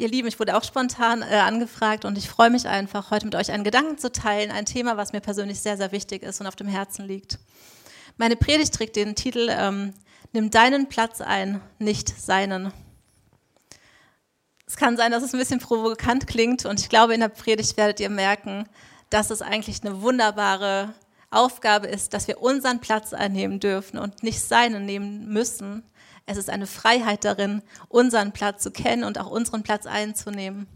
Ihr 0.00 0.08
Lieben, 0.08 0.28
ich 0.28 0.40
wurde 0.40 0.56
auch 0.56 0.64
spontan 0.64 1.20
äh, 1.20 1.34
angefragt 1.34 2.06
und 2.06 2.16
ich 2.16 2.26
freue 2.26 2.48
mich 2.48 2.66
einfach, 2.66 3.10
heute 3.10 3.26
mit 3.26 3.34
euch 3.34 3.52
einen 3.52 3.64
Gedanken 3.64 3.98
zu 3.98 4.10
teilen, 4.10 4.50
ein 4.50 4.64
Thema, 4.64 4.96
was 4.96 5.12
mir 5.12 5.20
persönlich 5.20 5.60
sehr, 5.60 5.76
sehr 5.76 5.92
wichtig 5.92 6.22
ist 6.22 6.40
und 6.40 6.46
auf 6.46 6.56
dem 6.56 6.68
Herzen 6.68 7.04
liegt. 7.06 7.38
Meine 8.16 8.34
Predigt 8.34 8.72
trägt 8.72 8.96
den 8.96 9.14
Titel 9.14 9.50
ähm, 9.50 9.92
Nimm 10.32 10.48
deinen 10.48 10.88
Platz 10.88 11.20
ein, 11.20 11.60
nicht 11.78 12.08
seinen. 12.18 12.72
Es 14.66 14.76
kann 14.76 14.96
sein, 14.96 15.12
dass 15.12 15.22
es 15.22 15.34
ein 15.34 15.38
bisschen 15.38 15.60
provokant 15.60 16.26
klingt 16.26 16.64
und 16.64 16.80
ich 16.80 16.88
glaube, 16.88 17.12
in 17.12 17.20
der 17.20 17.28
Predigt 17.28 17.76
werdet 17.76 18.00
ihr 18.00 18.08
merken, 18.08 18.66
dass 19.10 19.28
es 19.28 19.42
eigentlich 19.42 19.84
eine 19.84 20.00
wunderbare 20.00 20.94
Aufgabe 21.28 21.88
ist, 21.88 22.14
dass 22.14 22.26
wir 22.26 22.40
unseren 22.40 22.80
Platz 22.80 23.12
einnehmen 23.12 23.60
dürfen 23.60 23.98
und 23.98 24.22
nicht 24.22 24.40
seinen 24.40 24.86
nehmen 24.86 25.28
müssen, 25.28 25.82
es 26.30 26.36
ist 26.36 26.48
eine 26.48 26.68
Freiheit 26.68 27.24
darin, 27.24 27.60
unseren 27.88 28.30
Platz 28.30 28.62
zu 28.62 28.70
kennen 28.70 29.02
und 29.02 29.18
auch 29.18 29.28
unseren 29.28 29.64
Platz 29.64 29.86
einzunehmen. 29.86 30.68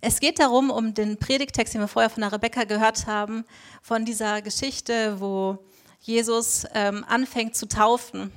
Es 0.00 0.18
geht 0.18 0.40
darum, 0.40 0.70
um 0.70 0.92
den 0.92 1.18
Predigtext, 1.18 1.72
den 1.72 1.80
wir 1.80 1.86
vorher 1.86 2.10
von 2.10 2.22
der 2.22 2.32
Rebecca 2.32 2.64
gehört 2.64 3.06
haben, 3.06 3.44
von 3.80 4.04
dieser 4.04 4.42
Geschichte, 4.42 5.20
wo 5.20 5.64
Jesus 6.00 6.66
ähm, 6.74 7.04
anfängt 7.08 7.54
zu 7.54 7.68
taufen. 7.68 8.32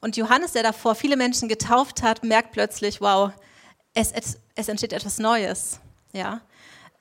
Und 0.00 0.16
Johannes, 0.16 0.52
der 0.52 0.62
davor 0.62 0.94
viele 0.94 1.18
Menschen 1.18 1.48
getauft 1.48 2.02
hat, 2.02 2.24
merkt 2.24 2.52
plötzlich, 2.52 3.02
wow, 3.02 3.30
es, 3.92 4.10
es, 4.10 4.38
es 4.54 4.68
entsteht 4.68 4.94
etwas 4.94 5.18
Neues. 5.18 5.80
Ja? 6.14 6.40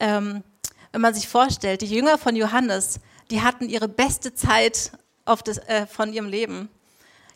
Ähm, 0.01 0.43
wenn 0.91 1.01
man 1.01 1.13
sich 1.13 1.29
vorstellt, 1.29 1.81
die 1.81 1.85
Jünger 1.85 2.17
von 2.17 2.35
Johannes, 2.35 2.99
die 3.31 3.41
hatten 3.41 3.69
ihre 3.69 3.87
beste 3.87 4.33
Zeit 4.33 4.91
das, 5.23 5.57
äh, 5.69 5.87
von 5.87 6.11
ihrem 6.11 6.27
Leben. 6.27 6.67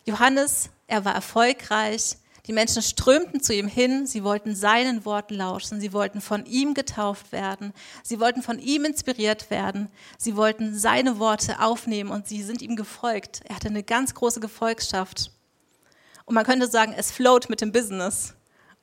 Johannes 0.08 0.70
er 0.88 1.04
war 1.04 1.14
erfolgreich. 1.14 2.16
Die 2.46 2.54
Menschen 2.54 2.80
strömten 2.80 3.42
zu 3.42 3.52
ihm 3.54 3.68
hin. 3.68 4.06
Sie 4.06 4.24
wollten 4.24 4.56
seinen 4.56 5.04
Worten 5.04 5.34
lauschen. 5.34 5.80
Sie 5.80 5.92
wollten 5.92 6.22
von 6.22 6.46
ihm 6.46 6.72
getauft 6.72 7.30
werden. 7.30 7.74
Sie 8.02 8.18
wollten 8.18 8.42
von 8.42 8.58
ihm 8.58 8.86
inspiriert 8.86 9.50
werden. 9.50 9.90
Sie 10.16 10.34
wollten 10.34 10.74
seine 10.74 11.18
Worte 11.18 11.60
aufnehmen 11.60 12.10
und 12.10 12.26
sie 12.26 12.42
sind 12.42 12.62
ihm 12.62 12.74
gefolgt. 12.74 13.42
Er 13.44 13.56
hatte 13.56 13.68
eine 13.68 13.82
ganz 13.82 14.14
große 14.14 14.40
Gefolgschaft. 14.40 15.30
Und 16.24 16.34
man 16.34 16.46
könnte 16.46 16.68
sagen, 16.68 16.94
es 16.96 17.10
float 17.10 17.50
mit 17.50 17.60
dem 17.60 17.70
Business. 17.70 18.34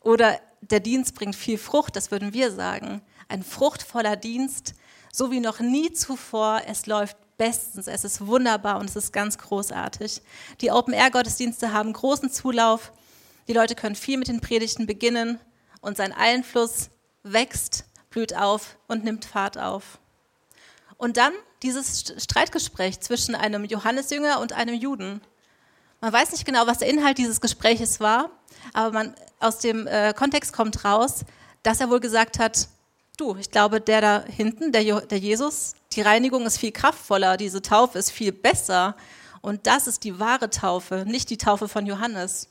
Oder 0.01 0.39
der 0.61 0.79
Dienst 0.79 1.15
bringt 1.15 1.35
viel 1.35 1.57
Frucht, 1.57 1.95
das 1.95 2.11
würden 2.11 2.33
wir 2.33 2.51
sagen. 2.51 3.01
Ein 3.29 3.41
fruchtvoller 3.41 4.15
Dienst, 4.15 4.75
so 5.11 5.31
wie 5.31 5.39
noch 5.39 5.59
nie 5.59 5.91
zuvor. 5.91 6.61
Es 6.67 6.85
läuft 6.85 7.17
bestens. 7.37 7.87
Es 7.87 8.03
ist 8.03 8.25
wunderbar 8.25 8.79
und 8.79 8.89
es 8.89 8.95
ist 8.95 9.13
ganz 9.13 9.37
großartig. 9.37 10.21
Die 10.61 10.71
Open-Air-Gottesdienste 10.71 11.73
haben 11.73 11.93
großen 11.93 12.29
Zulauf. 12.31 12.91
Die 13.47 13.53
Leute 13.53 13.75
können 13.75 13.95
viel 13.95 14.17
mit 14.17 14.27
den 14.27 14.41
Predigten 14.41 14.85
beginnen 14.85 15.39
und 15.81 15.97
sein 15.97 16.13
Einfluss 16.13 16.89
wächst, 17.23 17.85
blüht 18.09 18.35
auf 18.35 18.77
und 18.87 19.03
nimmt 19.03 19.25
Fahrt 19.25 19.57
auf. 19.57 19.99
Und 20.97 21.17
dann 21.17 21.33
dieses 21.61 22.13
Streitgespräch 22.17 22.99
zwischen 23.01 23.35
einem 23.35 23.65
Johannesjünger 23.65 24.39
und 24.39 24.53
einem 24.53 24.75
Juden. 24.75 25.21
Man 26.01 26.13
weiß 26.13 26.31
nicht 26.31 26.45
genau, 26.45 26.67
was 26.67 26.79
der 26.79 26.89
Inhalt 26.89 27.17
dieses 27.17 27.41
Gespräches 27.41 27.99
war, 27.99 28.29
aber 28.73 28.91
man, 28.91 29.15
aus 29.39 29.59
dem 29.59 29.87
äh, 29.87 30.13
Kontext 30.13 30.53
kommt 30.53 30.85
raus, 30.85 31.25
dass 31.63 31.81
er 31.81 31.89
wohl 31.89 31.99
gesagt 31.99 32.39
hat, 32.39 32.67
du, 33.19 33.35
ich 33.35 33.51
glaube, 33.51 33.81
der 33.81 34.01
da 34.01 34.23
hinten, 34.25 34.71
der, 34.71 35.01
der 35.01 35.17
Jesus, 35.17 35.73
die 35.93 36.01
Reinigung 36.01 36.45
ist 36.45 36.57
viel 36.57 36.71
kraftvoller, 36.71 37.37
diese 37.37 37.61
Taufe 37.61 37.97
ist 37.97 38.11
viel 38.11 38.31
besser. 38.31 38.95
Und 39.41 39.67
das 39.67 39.87
ist 39.87 40.03
die 40.03 40.19
wahre 40.19 40.49
Taufe, 40.49 41.05
nicht 41.07 41.29
die 41.29 41.37
Taufe 41.37 41.67
von 41.67 41.85
Johannes. 41.85 42.49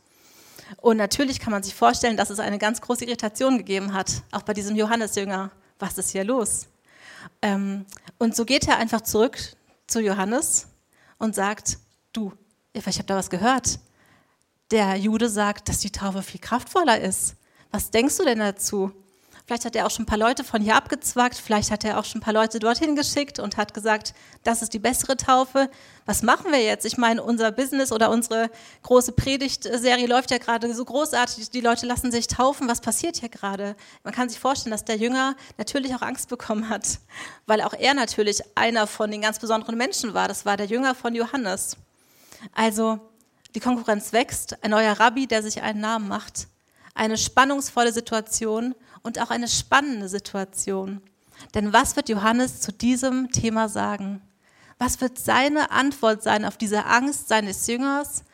Und 0.80 0.96
natürlich 0.96 1.40
kann 1.40 1.52
man 1.52 1.62
sich 1.62 1.74
vorstellen, 1.74 2.16
dass 2.16 2.30
es 2.30 2.38
eine 2.38 2.58
ganz 2.58 2.80
große 2.80 3.04
Irritation 3.04 3.58
gegeben 3.58 3.92
hat, 3.92 4.22
auch 4.30 4.42
bei 4.42 4.54
diesem 4.54 4.76
Johannesjünger. 4.76 5.50
Was 5.78 5.98
ist 5.98 6.10
hier 6.10 6.24
los? 6.24 6.68
Ähm, 7.42 7.84
und 8.18 8.36
so 8.36 8.44
geht 8.44 8.68
er 8.68 8.78
einfach 8.78 9.00
zurück 9.00 9.38
zu 9.86 10.00
Johannes 10.00 10.68
und 11.18 11.34
sagt, 11.34 11.78
du, 12.12 12.32
ich 12.72 12.86
habe 12.86 13.04
da 13.04 13.16
was 13.16 13.30
gehört. 13.30 13.78
Der 14.70 14.96
Jude 14.96 15.28
sagt, 15.28 15.68
dass 15.68 15.80
die 15.80 15.90
Taufe 15.90 16.22
viel 16.22 16.40
kraftvoller 16.40 17.00
ist. 17.00 17.34
Was 17.70 17.90
denkst 17.90 18.16
du 18.16 18.24
denn 18.24 18.38
dazu? 18.38 18.92
Vielleicht 19.46 19.66
hat 19.66 19.76
er 19.76 19.84
auch 19.84 19.90
schon 19.90 20.04
ein 20.04 20.06
paar 20.06 20.16
Leute 20.16 20.42
von 20.42 20.62
hier 20.62 20.74
abgezwackt, 20.74 21.36
vielleicht 21.36 21.70
hat 21.70 21.84
er 21.84 21.98
auch 21.98 22.06
schon 22.06 22.20
ein 22.20 22.24
paar 22.24 22.32
Leute 22.32 22.60
dorthin 22.60 22.96
geschickt 22.96 23.38
und 23.38 23.58
hat 23.58 23.74
gesagt, 23.74 24.14
das 24.42 24.62
ist 24.62 24.72
die 24.72 24.78
bessere 24.78 25.18
Taufe. 25.18 25.68
Was 26.06 26.22
machen 26.22 26.50
wir 26.50 26.62
jetzt? 26.62 26.86
Ich 26.86 26.96
meine, 26.96 27.22
unser 27.22 27.52
Business 27.52 27.92
oder 27.92 28.08
unsere 28.08 28.50
große 28.84 29.12
Predigtserie 29.12 30.06
läuft 30.06 30.30
ja 30.30 30.38
gerade 30.38 30.72
so 30.72 30.82
großartig, 30.86 31.50
die 31.50 31.60
Leute 31.60 31.84
lassen 31.84 32.10
sich 32.10 32.26
taufen. 32.26 32.68
Was 32.68 32.80
passiert 32.80 33.18
hier 33.18 33.28
gerade? 33.28 33.76
Man 34.02 34.14
kann 34.14 34.30
sich 34.30 34.40
vorstellen, 34.40 34.70
dass 34.70 34.86
der 34.86 34.96
Jünger 34.96 35.36
natürlich 35.58 35.94
auch 35.94 36.02
Angst 36.02 36.30
bekommen 36.30 36.70
hat, 36.70 37.00
weil 37.44 37.60
auch 37.60 37.74
er 37.74 37.92
natürlich 37.92 38.40
einer 38.54 38.86
von 38.86 39.10
den 39.10 39.20
ganz 39.20 39.40
besonderen 39.40 39.76
Menschen 39.76 40.14
war. 40.14 40.26
Das 40.26 40.46
war 40.46 40.56
der 40.56 40.66
Jünger 40.66 40.94
von 40.94 41.14
Johannes. 41.14 41.76
Also 42.54 42.98
die 43.54 43.60
Konkurrenz 43.60 44.14
wächst, 44.14 44.64
ein 44.64 44.70
neuer 44.70 44.98
Rabbi, 44.98 45.26
der 45.26 45.42
sich 45.42 45.60
einen 45.60 45.80
Namen 45.80 46.08
macht, 46.08 46.48
eine 46.94 47.18
spannungsvolle 47.18 47.92
Situation 47.92 48.74
und 49.04 49.20
auch 49.20 49.30
eine 49.30 49.46
spannende 49.46 50.08
Situation. 50.08 51.00
Denn 51.54 51.72
was 51.72 51.94
wird 51.94 52.08
Johannes 52.08 52.60
zu 52.60 52.72
diesem 52.72 53.30
Thema 53.30 53.68
sagen? 53.68 54.20
Was 54.78 55.00
wird 55.00 55.18
seine 55.18 55.70
Antwort 55.70 56.22
sein 56.22 56.44
auf 56.44 56.56
diese 56.56 56.86
Angst 56.86 57.28
seines 57.28 57.66
Jüngers, 57.68 58.24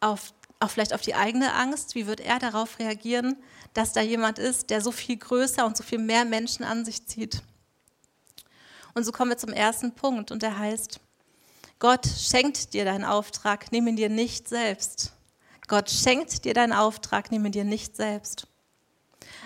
auf, 0.00 0.34
auch 0.58 0.68
vielleicht 0.68 0.92
auf 0.92 1.00
die 1.00 1.14
eigene 1.14 1.54
Angst? 1.54 1.94
Wie 1.94 2.06
wird 2.06 2.20
er 2.20 2.38
darauf 2.38 2.78
reagieren, 2.78 3.36
dass 3.72 3.92
da 3.92 4.02
jemand 4.02 4.38
ist, 4.38 4.68
der 4.68 4.82
so 4.82 4.92
viel 4.92 5.16
größer 5.16 5.64
und 5.64 5.76
so 5.76 5.82
viel 5.82 5.98
mehr 5.98 6.24
Menschen 6.24 6.64
an 6.64 6.84
sich 6.84 7.06
zieht? 7.06 7.42
Und 8.94 9.04
so 9.04 9.12
kommen 9.12 9.30
wir 9.30 9.38
zum 9.38 9.52
ersten 9.52 9.94
Punkt 9.94 10.32
und 10.32 10.42
der 10.42 10.58
heißt, 10.58 11.00
Gott 11.78 12.06
schenkt 12.06 12.74
dir 12.74 12.84
deinen 12.84 13.04
Auftrag, 13.04 13.72
nimm 13.72 13.86
ihn 13.86 13.96
dir 13.96 14.10
nicht 14.10 14.48
selbst. 14.48 15.12
Gott 15.68 15.88
schenkt 15.88 16.44
dir 16.44 16.52
deinen 16.52 16.72
Auftrag, 16.72 17.30
nimm 17.30 17.46
ihn 17.46 17.52
dir 17.52 17.64
nicht 17.64 17.96
selbst. 17.96 18.49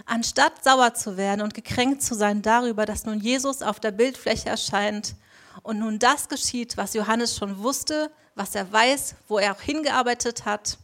Anstatt 0.07 0.65
sauer 0.65 0.95
zu 0.95 1.17
werden 1.17 1.41
und 1.41 1.55
gekränkt 1.55 2.03
zu 2.03 2.15
sein 2.15 2.43
darüber, 2.43 2.87
dass 2.87 3.05
nun 3.05 3.21
Jesus 3.21 3.63
auf 3.63 3.81
der 3.81 3.93
Bildfläche 3.93 4.49
erscheint 4.49 5.15
und 5.63 5.79
nun 5.79 5.99
das 5.99 6.29
geschieht, 6.29 6.77
was 6.77 6.95
Johannes 6.95 7.37
schon 7.37 7.59
wusste, 7.59 8.11
was 8.35 8.55
er 8.55 8.71
weiß, 8.73 9.15
wo 9.29 9.39
er 9.39 9.53
auch 9.55 9.61
hingearbeitet 9.61 10.45
hat, 10.45 10.79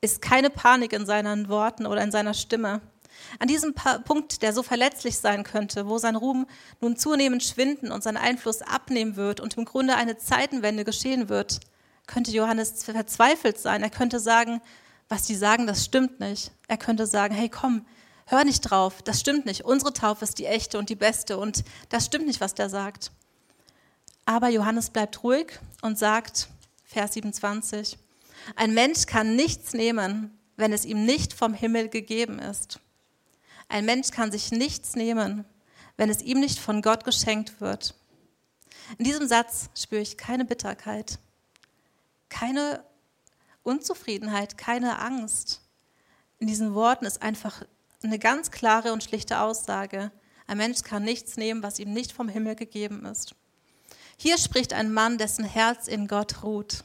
ist 0.00 0.20
keine 0.20 0.50
Panik 0.50 0.92
in 0.92 1.06
seinen 1.06 1.48
Worten 1.48 1.86
oder 1.86 2.02
in 2.02 2.10
seiner 2.10 2.34
Stimme. 2.34 2.80
An 3.38 3.48
diesem 3.48 3.74
Punkt, 4.04 4.42
der 4.42 4.52
so 4.52 4.62
verletzlich 4.62 5.18
sein 5.18 5.44
könnte, 5.44 5.88
wo 5.88 5.98
sein 5.98 6.16
Ruhm 6.16 6.46
nun 6.80 6.96
zunehmend 6.96 7.42
schwinden 7.42 7.92
und 7.92 8.02
sein 8.02 8.16
Einfluss 8.16 8.62
abnehmen 8.62 9.16
wird 9.16 9.40
und 9.40 9.56
im 9.56 9.64
Grunde 9.64 9.96
eine 9.96 10.18
Zeitenwende 10.18 10.84
geschehen 10.84 11.28
wird, 11.28 11.60
könnte 12.06 12.32
Johannes 12.32 12.84
verzweifelt 12.84 13.58
sein. 13.58 13.82
Er 13.82 13.90
könnte 13.90 14.18
sagen, 14.18 14.60
was 15.12 15.24
die 15.24 15.34
sagen, 15.34 15.66
das 15.66 15.84
stimmt 15.84 16.20
nicht. 16.20 16.52
Er 16.68 16.78
könnte 16.78 17.06
sagen, 17.06 17.34
hey 17.34 17.50
komm, 17.50 17.84
hör 18.24 18.44
nicht 18.44 18.62
drauf, 18.62 19.02
das 19.02 19.20
stimmt 19.20 19.44
nicht. 19.44 19.62
Unsere 19.62 19.92
Taufe 19.92 20.24
ist 20.24 20.38
die 20.38 20.46
echte 20.46 20.78
und 20.78 20.88
die 20.88 20.96
beste 20.96 21.36
und 21.36 21.64
das 21.90 22.06
stimmt 22.06 22.26
nicht, 22.26 22.40
was 22.40 22.54
der 22.54 22.70
sagt. 22.70 23.12
Aber 24.24 24.48
Johannes 24.48 24.88
bleibt 24.88 25.22
ruhig 25.22 25.60
und 25.82 25.98
sagt, 25.98 26.48
Vers 26.86 27.12
27, 27.12 27.98
ein 28.56 28.72
Mensch 28.72 29.04
kann 29.04 29.36
nichts 29.36 29.74
nehmen, 29.74 30.30
wenn 30.56 30.72
es 30.72 30.86
ihm 30.86 31.04
nicht 31.04 31.34
vom 31.34 31.52
Himmel 31.52 31.90
gegeben 31.90 32.38
ist. 32.38 32.80
Ein 33.68 33.84
Mensch 33.84 34.12
kann 34.12 34.32
sich 34.32 34.50
nichts 34.50 34.96
nehmen, 34.96 35.44
wenn 35.98 36.08
es 36.08 36.22
ihm 36.22 36.40
nicht 36.40 36.58
von 36.58 36.80
Gott 36.80 37.04
geschenkt 37.04 37.60
wird. 37.60 37.94
In 38.96 39.04
diesem 39.04 39.28
Satz 39.28 39.68
spüre 39.76 40.00
ich 40.00 40.16
keine 40.16 40.46
Bitterkeit, 40.46 41.18
keine 42.30 42.82
Unzufriedenheit, 43.62 44.58
keine 44.58 44.98
Angst. 44.98 45.60
In 46.38 46.46
diesen 46.46 46.74
Worten 46.74 47.04
ist 47.04 47.22
einfach 47.22 47.62
eine 48.02 48.18
ganz 48.18 48.50
klare 48.50 48.92
und 48.92 49.04
schlichte 49.04 49.40
Aussage. 49.40 50.10
Ein 50.46 50.58
Mensch 50.58 50.82
kann 50.82 51.04
nichts 51.04 51.36
nehmen, 51.36 51.62
was 51.62 51.78
ihm 51.78 51.92
nicht 51.92 52.12
vom 52.12 52.28
Himmel 52.28 52.56
gegeben 52.56 53.04
ist. 53.04 53.34
Hier 54.16 54.38
spricht 54.38 54.72
ein 54.72 54.92
Mann, 54.92 55.18
dessen 55.18 55.44
Herz 55.44 55.88
in 55.88 56.08
Gott 56.08 56.42
ruht. 56.42 56.84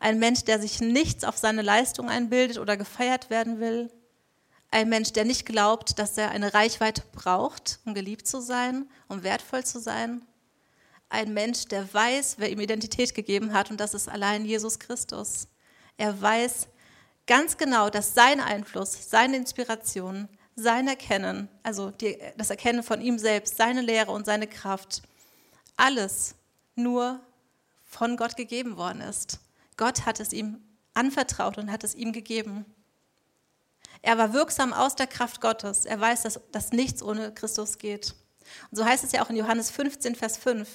Ein 0.00 0.18
Mensch, 0.18 0.44
der 0.44 0.60
sich 0.60 0.80
nichts 0.80 1.24
auf 1.24 1.38
seine 1.38 1.62
Leistung 1.62 2.08
einbildet 2.08 2.58
oder 2.58 2.76
gefeiert 2.76 3.30
werden 3.30 3.60
will. 3.60 3.90
Ein 4.70 4.88
Mensch, 4.88 5.12
der 5.12 5.24
nicht 5.24 5.44
glaubt, 5.44 5.98
dass 5.98 6.16
er 6.16 6.30
eine 6.30 6.54
Reichweite 6.54 7.02
braucht, 7.12 7.80
um 7.84 7.94
geliebt 7.94 8.26
zu 8.26 8.40
sein, 8.40 8.88
um 9.08 9.22
wertvoll 9.22 9.64
zu 9.64 9.80
sein. 9.80 10.22
Ein 11.08 11.34
Mensch, 11.34 11.66
der 11.66 11.92
weiß, 11.92 12.36
wer 12.38 12.50
ihm 12.50 12.60
Identität 12.60 13.14
gegeben 13.14 13.52
hat, 13.52 13.70
und 13.70 13.80
das 13.80 13.92
ist 13.92 14.08
allein 14.08 14.46
Jesus 14.46 14.78
Christus. 14.78 15.48
Er 15.96 16.20
weiß, 16.20 16.68
ganz 17.26 17.56
genau, 17.56 17.90
dass 17.90 18.14
sein 18.14 18.40
Einfluss, 18.40 19.10
seine 19.10 19.36
Inspiration, 19.36 20.28
sein 20.56 20.88
Erkennen, 20.88 21.48
also 21.62 21.90
die, 21.90 22.18
das 22.36 22.50
Erkennen 22.50 22.82
von 22.82 23.00
ihm 23.00 23.18
selbst, 23.18 23.56
seine 23.56 23.80
Lehre 23.80 24.10
und 24.10 24.26
seine 24.26 24.46
Kraft, 24.46 25.02
alles 25.76 26.34
nur 26.74 27.20
von 27.84 28.16
Gott 28.16 28.36
gegeben 28.36 28.76
worden 28.76 29.00
ist. 29.00 29.40
Gott 29.76 30.06
hat 30.06 30.20
es 30.20 30.32
ihm 30.32 30.60
anvertraut 30.94 31.58
und 31.58 31.70
hat 31.70 31.84
es 31.84 31.94
ihm 31.94 32.12
gegeben. 32.12 32.64
Er 34.02 34.18
war 34.18 34.32
wirksam 34.32 34.72
aus 34.72 34.96
der 34.96 35.06
Kraft 35.06 35.40
Gottes. 35.40 35.84
Er 35.84 36.00
weiß, 36.00 36.22
dass, 36.22 36.40
dass 36.50 36.72
nichts 36.72 37.02
ohne 37.02 37.32
Christus 37.32 37.78
geht. 37.78 38.14
Und 38.70 38.78
so 38.78 38.84
heißt 38.84 39.04
es 39.04 39.12
ja 39.12 39.24
auch 39.24 39.30
in 39.30 39.36
Johannes 39.36 39.70
15, 39.70 40.16
Vers 40.16 40.36
5. 40.36 40.68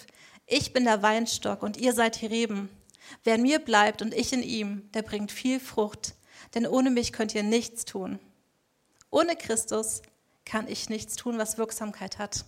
Ich 0.46 0.72
bin 0.72 0.86
der 0.86 1.02
Weinstock 1.02 1.62
und 1.62 1.78
ihr 1.78 1.94
seid 1.94 2.22
die 2.22 2.26
Reben. 2.26 2.70
Wer 3.24 3.36
in 3.36 3.42
mir 3.42 3.60
bleibt 3.60 4.02
und 4.02 4.14
ich 4.14 4.34
in 4.34 4.44
ihm, 4.44 4.90
der 4.94 5.02
bringt 5.02 5.32
viel 5.32 5.60
Frucht. 5.60 6.16
Denn 6.56 6.68
ohne 6.68 6.90
mich 6.90 7.14
könnt 7.14 7.36
ihr 7.36 7.44
nichts 7.44 7.86
tun. 7.86 8.20
Ohne 9.10 9.36
Christus 9.36 10.02
kann 10.46 10.68
ich 10.68 10.90
nichts 10.90 11.16
tun, 11.16 11.38
was 11.38 11.58
Wirksamkeit 11.58 12.20
hat. 12.20 12.46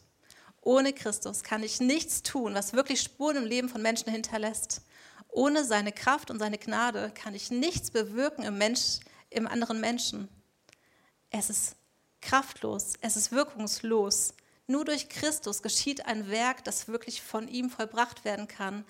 Ohne 0.61 0.93
Christus 0.93 1.43
kann 1.43 1.63
ich 1.63 1.79
nichts 1.79 2.21
tun, 2.21 2.53
was 2.53 2.73
wirklich 2.73 3.01
Spuren 3.01 3.37
im 3.37 3.45
Leben 3.45 3.69
von 3.69 3.81
Menschen 3.81 4.11
hinterlässt. 4.11 4.81
Ohne 5.29 5.63
seine 5.63 5.91
Kraft 5.91 6.31
und 6.31 6.39
seine 6.39 6.57
Gnade 6.57 7.11
kann 7.13 7.35
ich 7.35 7.51
nichts 7.51 7.91
bewirken 7.91 8.43
im, 8.43 8.57
Mensch, 8.57 8.99
im 9.29 9.47
anderen 9.47 9.79
Menschen. 9.79 10.27
Es 11.29 11.49
ist 11.49 11.75
kraftlos, 12.21 12.93
es 13.01 13.15
ist 13.15 13.31
wirkungslos. 13.31 14.33
Nur 14.67 14.85
durch 14.85 15.09
Christus 15.09 15.61
geschieht 15.61 16.05
ein 16.05 16.29
Werk, 16.29 16.63
das 16.63 16.87
wirklich 16.87 17.21
von 17.21 17.47
ihm 17.47 17.69
vollbracht 17.69 18.25
werden 18.25 18.47
kann. 18.47 18.85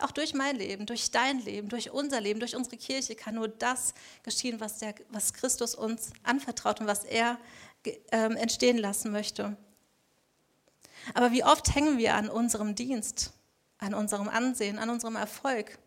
Auch 0.00 0.10
durch 0.10 0.34
mein 0.34 0.56
Leben, 0.56 0.86
durch 0.86 1.10
dein 1.10 1.40
Leben, 1.40 1.68
durch 1.68 1.90
unser 1.90 2.20
Leben, 2.20 2.40
durch 2.40 2.56
unsere 2.56 2.76
Kirche 2.76 3.14
kann 3.14 3.34
nur 3.34 3.48
das 3.48 3.94
geschehen, 4.22 4.60
was, 4.60 4.78
der, 4.78 4.94
was 5.10 5.34
Christus 5.34 5.74
uns 5.74 6.10
anvertraut 6.22 6.80
und 6.80 6.86
was 6.86 7.04
er 7.04 7.38
äh, 7.84 7.96
entstehen 8.10 8.78
lassen 8.78 9.12
möchte. 9.12 9.56
Aber 11.14 11.32
wie 11.32 11.44
oft 11.44 11.74
hängen 11.74 11.98
wir 11.98 12.14
an 12.14 12.28
unserem 12.28 12.74
Dienst, 12.74 13.32
an 13.78 13.94
unserem 13.94 14.28
Ansehen, 14.28 14.78
an 14.78 14.90
unserem 14.90 15.16
Erfolg, 15.16 15.78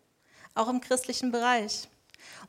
auch 0.56 0.70
im 0.70 0.82
christlichen 0.82 1.32
Bereich. 1.32 1.88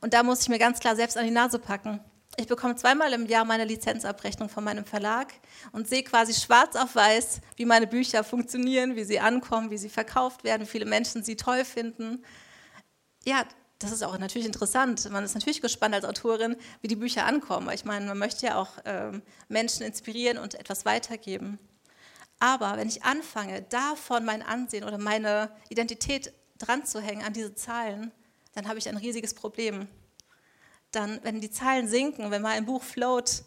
Und 0.01 0.13
da 0.13 0.23
muss 0.23 0.41
ich 0.41 0.49
mir 0.49 0.59
ganz 0.59 0.79
klar 0.79 0.95
selbst 0.95 1.17
an 1.17 1.25
die 1.25 1.31
Nase 1.31 1.59
packen. 1.59 1.99
Ich 2.37 2.47
bekomme 2.47 2.75
zweimal 2.75 3.13
im 3.13 3.27
Jahr 3.27 3.45
meine 3.45 3.63
Lizenzabrechnung 3.63 4.49
von 4.49 4.63
meinem 4.63 4.83
Verlag 4.83 5.33
und 5.71 5.87
sehe 5.87 6.03
quasi 6.03 6.33
schwarz 6.33 6.75
auf 6.75 6.93
weiß, 6.95 7.39
wie 7.55 7.65
meine 7.65 7.87
Bücher 7.87 8.25
funktionieren, 8.25 8.97
wie 8.97 9.05
sie 9.05 9.21
ankommen, 9.21 9.71
wie 9.71 9.77
sie 9.77 9.89
verkauft 9.89 10.43
werden, 10.43 10.63
wie 10.63 10.69
viele 10.69 10.85
Menschen 10.85 11.23
sie 11.23 11.37
toll 11.37 11.63
finden. 11.63 12.25
Ja, 13.23 13.45
das 13.79 13.93
ist 13.93 14.03
auch 14.03 14.17
natürlich 14.17 14.45
interessant. 14.45 15.09
Man 15.09 15.23
ist 15.23 15.33
natürlich 15.33 15.61
gespannt 15.61 15.95
als 15.95 16.03
Autorin, 16.03 16.57
wie 16.81 16.87
die 16.87 16.97
Bücher 16.97 17.25
ankommen. 17.25 17.69
Ich 17.73 17.85
meine, 17.85 18.05
man 18.05 18.17
möchte 18.17 18.47
ja 18.47 18.57
auch 18.57 18.71
ähm, 18.83 19.21
Menschen 19.47 19.85
inspirieren 19.85 20.37
und 20.37 20.55
etwas 20.55 20.83
weitergeben. 20.83 21.57
Aber 22.39 22.75
wenn 22.75 22.89
ich 22.89 23.03
anfange, 23.03 23.61
davon 23.61 24.25
mein 24.25 24.41
Ansehen 24.41 24.83
oder 24.83 24.97
meine 24.97 25.51
Identität 25.69 26.33
dran 26.57 26.85
zu 26.85 26.99
hängen 26.99 27.23
an 27.23 27.33
diese 27.33 27.55
Zahlen, 27.55 28.11
dann 28.53 28.67
habe 28.67 28.77
ich 28.77 28.89
ein 28.89 28.97
riesiges 28.97 29.33
Problem. 29.33 29.87
Dann, 30.95 31.19
wenn 31.23 31.41
die 31.41 31.51
Zahlen 31.51 31.87
sinken, 31.87 32.31
wenn 32.31 32.41
mal 32.41 32.51
ein 32.51 32.65
Buch 32.65 32.83
float 32.83 33.43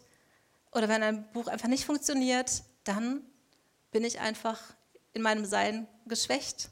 oder 0.71 0.87
wenn 0.87 1.01
ein 1.01 1.31
Buch 1.31 1.47
einfach 1.47 1.67
nicht 1.67 1.85
funktioniert, 1.85 2.63
dann 2.83 3.23
bin 3.91 4.03
ich 4.03 4.19
einfach 4.19 4.61
in 5.13 5.21
meinem 5.21 5.45
Sein 5.45 5.87
geschwächt. 6.05 6.69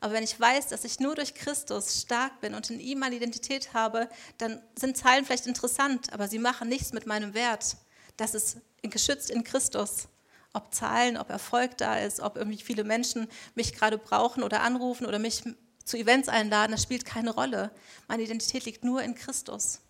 Aber 0.00 0.12
wenn 0.12 0.24
ich 0.24 0.38
weiß, 0.38 0.68
dass 0.68 0.84
ich 0.84 1.00
nur 1.00 1.14
durch 1.14 1.34
Christus 1.34 2.02
stark 2.02 2.40
bin 2.40 2.54
und 2.54 2.70
in 2.70 2.80
ihm 2.80 2.98
meine 2.98 3.16
Identität 3.16 3.74
habe, 3.74 4.08
dann 4.38 4.62
sind 4.78 4.96
Zahlen 4.96 5.24
vielleicht 5.24 5.46
interessant, 5.46 6.12
aber 6.12 6.28
sie 6.28 6.38
machen 6.38 6.68
nichts 6.68 6.92
mit 6.92 7.06
meinem 7.06 7.34
Wert. 7.34 7.76
Das 8.16 8.34
ist 8.34 8.58
geschützt 8.82 9.30
in 9.30 9.44
Christus 9.44 10.08
ob 10.52 10.74
Zahlen, 10.74 11.16
ob 11.16 11.30
Erfolg 11.30 11.76
da 11.76 11.98
ist, 11.98 12.20
ob 12.20 12.36
irgendwie 12.36 12.62
viele 12.62 12.84
Menschen 12.84 13.28
mich 13.54 13.74
gerade 13.74 13.98
brauchen 13.98 14.42
oder 14.42 14.62
anrufen 14.62 15.06
oder 15.06 15.18
mich 15.18 15.44
zu 15.84 15.96
Events 15.96 16.28
einladen, 16.28 16.72
das 16.72 16.82
spielt 16.82 17.04
keine 17.04 17.30
Rolle. 17.30 17.70
Meine 18.08 18.22
Identität 18.22 18.64
liegt 18.64 18.84
nur 18.84 19.02
in 19.02 19.14
Christus. 19.14 19.80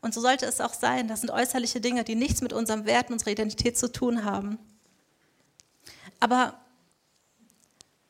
Und 0.00 0.14
so 0.14 0.20
sollte 0.20 0.46
es 0.46 0.60
auch 0.60 0.74
sein. 0.74 1.08
Das 1.08 1.20
sind 1.20 1.30
äußerliche 1.30 1.80
Dinge, 1.80 2.04
die 2.04 2.14
nichts 2.14 2.40
mit 2.40 2.52
unserem 2.52 2.86
Wert 2.86 3.08
und 3.08 3.14
unserer 3.14 3.32
Identität 3.32 3.76
zu 3.76 3.90
tun 3.90 4.24
haben. 4.24 4.58
Aber 6.20 6.58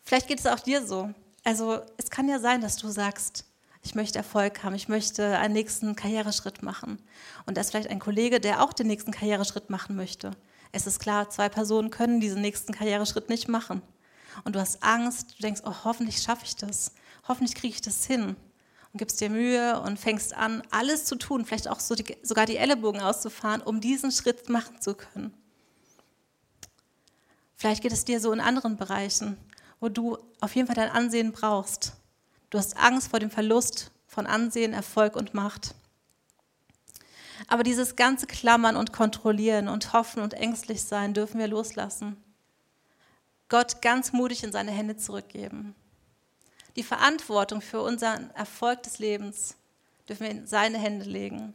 vielleicht 0.03 0.29
geht 0.29 0.39
es 0.39 0.47
auch 0.47 0.61
dir 0.61 0.87
so. 0.87 1.11
Also 1.45 1.81
es 1.97 2.11
kann 2.11 2.29
ja 2.29 2.41
sein, 2.41 2.61
dass 2.61 2.77
du 2.77 2.89
sagst, 2.89 3.45
ich 3.83 3.95
möchte 3.95 4.19
Erfolg 4.19 4.63
haben, 4.65 4.75
ich 4.75 4.89
möchte 4.89 5.39
einen 5.39 5.55
nächsten 5.55 5.97
Karriereschritt 5.97 6.63
machen. 6.63 6.99
Und 7.47 7.57
da 7.57 7.63
ist 7.63 7.71
vielleicht 7.71 7.91
ein 7.91 8.01
Kollege, 8.01 8.41
der 8.41 8.63
auch 8.63 8.73
den 8.73 8.87
nächsten 8.87 9.13
Karriereschritt 9.13 9.71
machen 9.71 9.97
möchte. 9.97 10.33
Es 10.73 10.87
ist 10.87 10.99
klar, 10.99 11.31
zwei 11.31 11.49
Personen 11.49 11.91
können 11.91 12.21
diesen 12.21 12.43
nächsten 12.43 12.75
Karriereschritt 12.75 13.31
nicht 13.31 13.49
machen. 13.49 13.81
Und 14.45 14.57
du 14.57 14.61
hast 14.61 14.83
Angst, 14.83 15.37
du 15.39 15.43
denkst, 15.43 15.63
oh, 15.65 15.73
hoffentlich 15.85 16.21
schaffe 16.21 16.45
ich 16.45 16.57
das, 16.57 16.93
hoffentlich 17.27 17.55
kriege 17.55 17.75
ich 17.75 17.81
das 17.81 18.05
hin. 18.05 18.37
Gibst 18.99 19.21
dir 19.21 19.31
Mühe 19.31 19.81
und 19.81 19.99
fängst 19.99 20.35
an, 20.35 20.63
alles 20.71 21.07
zu 21.07 21.17
tun, 21.17 21.45
vielleicht 21.45 21.69
auch 21.69 21.81
so 21.81 21.95
die, 21.95 22.17
sogar 22.23 22.45
die 22.45 22.57
Ellenbogen 22.57 23.01
auszufahren, 23.01 23.63
um 23.63 23.81
diesen 23.81 24.13
Schritt 24.13 24.49
machen 24.49 24.81
zu 24.81 24.95
können. 24.95 25.33
Vielleicht 27.57 27.83
geht 27.83 27.93
es 27.93 28.05
dir 28.05 28.21
so 28.21 28.33
in 28.33 28.41
anderen 28.41 28.77
Bereichen, 28.77 29.37
wo 29.81 29.89
du 29.89 30.19
auf 30.41 30.55
jeden 30.55 30.67
Fall 30.67 30.77
dein 30.77 30.91
Ansehen 30.91 31.33
brauchst. 31.33 31.93
Du 32.51 32.59
hast 32.59 32.77
Angst 32.77 33.09
vor 33.09 33.19
dem 33.19 33.31
Verlust 33.31 33.91
von 34.07 34.27
Ansehen, 34.27 34.73
Erfolg 34.73 35.17
und 35.17 35.35
Macht. 35.35 35.75
Aber 37.47 37.63
dieses 37.63 37.97
ganze 37.97 38.27
Klammern 38.27 38.77
und 38.77 38.93
Kontrollieren 38.93 39.69
und 39.69 39.93
Hoffen 39.93 40.23
und 40.23 40.35
ängstlich 40.35 40.83
sein 40.83 41.15
dürfen 41.15 41.39
wir 41.39 41.49
loslassen. 41.49 42.17
Gott 43.49 43.81
ganz 43.81 44.13
mutig 44.13 44.45
in 44.45 44.53
seine 44.53 44.73
Hände 44.73 44.97
zurückgeben. 44.97 45.75
Die 46.79 46.85
Verantwortung 46.85 47.61
für 47.61 47.83
unseren 47.83 48.31
Erfolg 48.37 48.85
des 48.85 49.01
Lebens 49.01 49.57
dürfen 50.09 50.23
wir 50.23 50.31
in 50.31 50.47
seine 50.47 50.79
Hände 50.79 51.07
legen. 51.07 51.53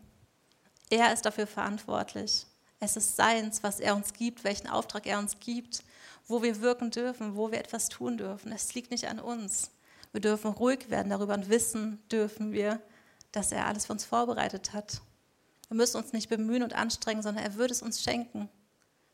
Er 0.90 1.14
ist 1.14 1.22
dafür 1.22 1.48
verantwortlich. 1.48 2.46
Es 2.81 2.98
ist 2.98 3.16
seins, 3.16 3.64
was 3.64 3.80
er 3.80 3.96
uns 3.96 4.12
gibt, 4.12 4.44
welchen 4.44 4.68
Auftrag 4.68 5.08
er 5.08 5.20
uns 5.20 5.40
gibt, 5.40 5.86
wo 6.28 6.44
wir 6.44 6.60
wirken 6.60 6.92
dürfen, 6.92 7.38
wo 7.38 7.54
wir 7.54 7.60
etwas 7.60 7.88
tun 7.88 8.18
dürfen. 8.18 8.52
Es 8.52 8.75
liegt 8.75 8.92
nicht 8.92 9.08
an 9.08 9.22
uns. 9.22 9.72
Wir 10.12 10.20
dürfen 10.20 10.52
ruhig 10.52 10.90
werden 10.90 11.12
darüber 11.12 11.36
und 11.36 11.48
wissen 11.48 12.04
dürfen 12.12 12.52
wir, 12.52 12.81
dass 13.31 13.54
er 13.54 13.66
alles 13.66 13.86
für 13.86 13.94
uns 13.94 14.04
vorbereitet 14.04 14.74
hat. 14.74 15.00
Wir 15.70 15.78
müssen 15.78 15.96
uns 15.96 16.12
nicht 16.12 16.28
bemühen 16.28 16.64
und 16.64 16.74
anstrengen, 16.74 17.24
sondern 17.24 17.46
er 17.46 17.56
würde 17.56 17.72
es 17.72 17.81
uns 17.81 18.04
schenken 18.04 18.50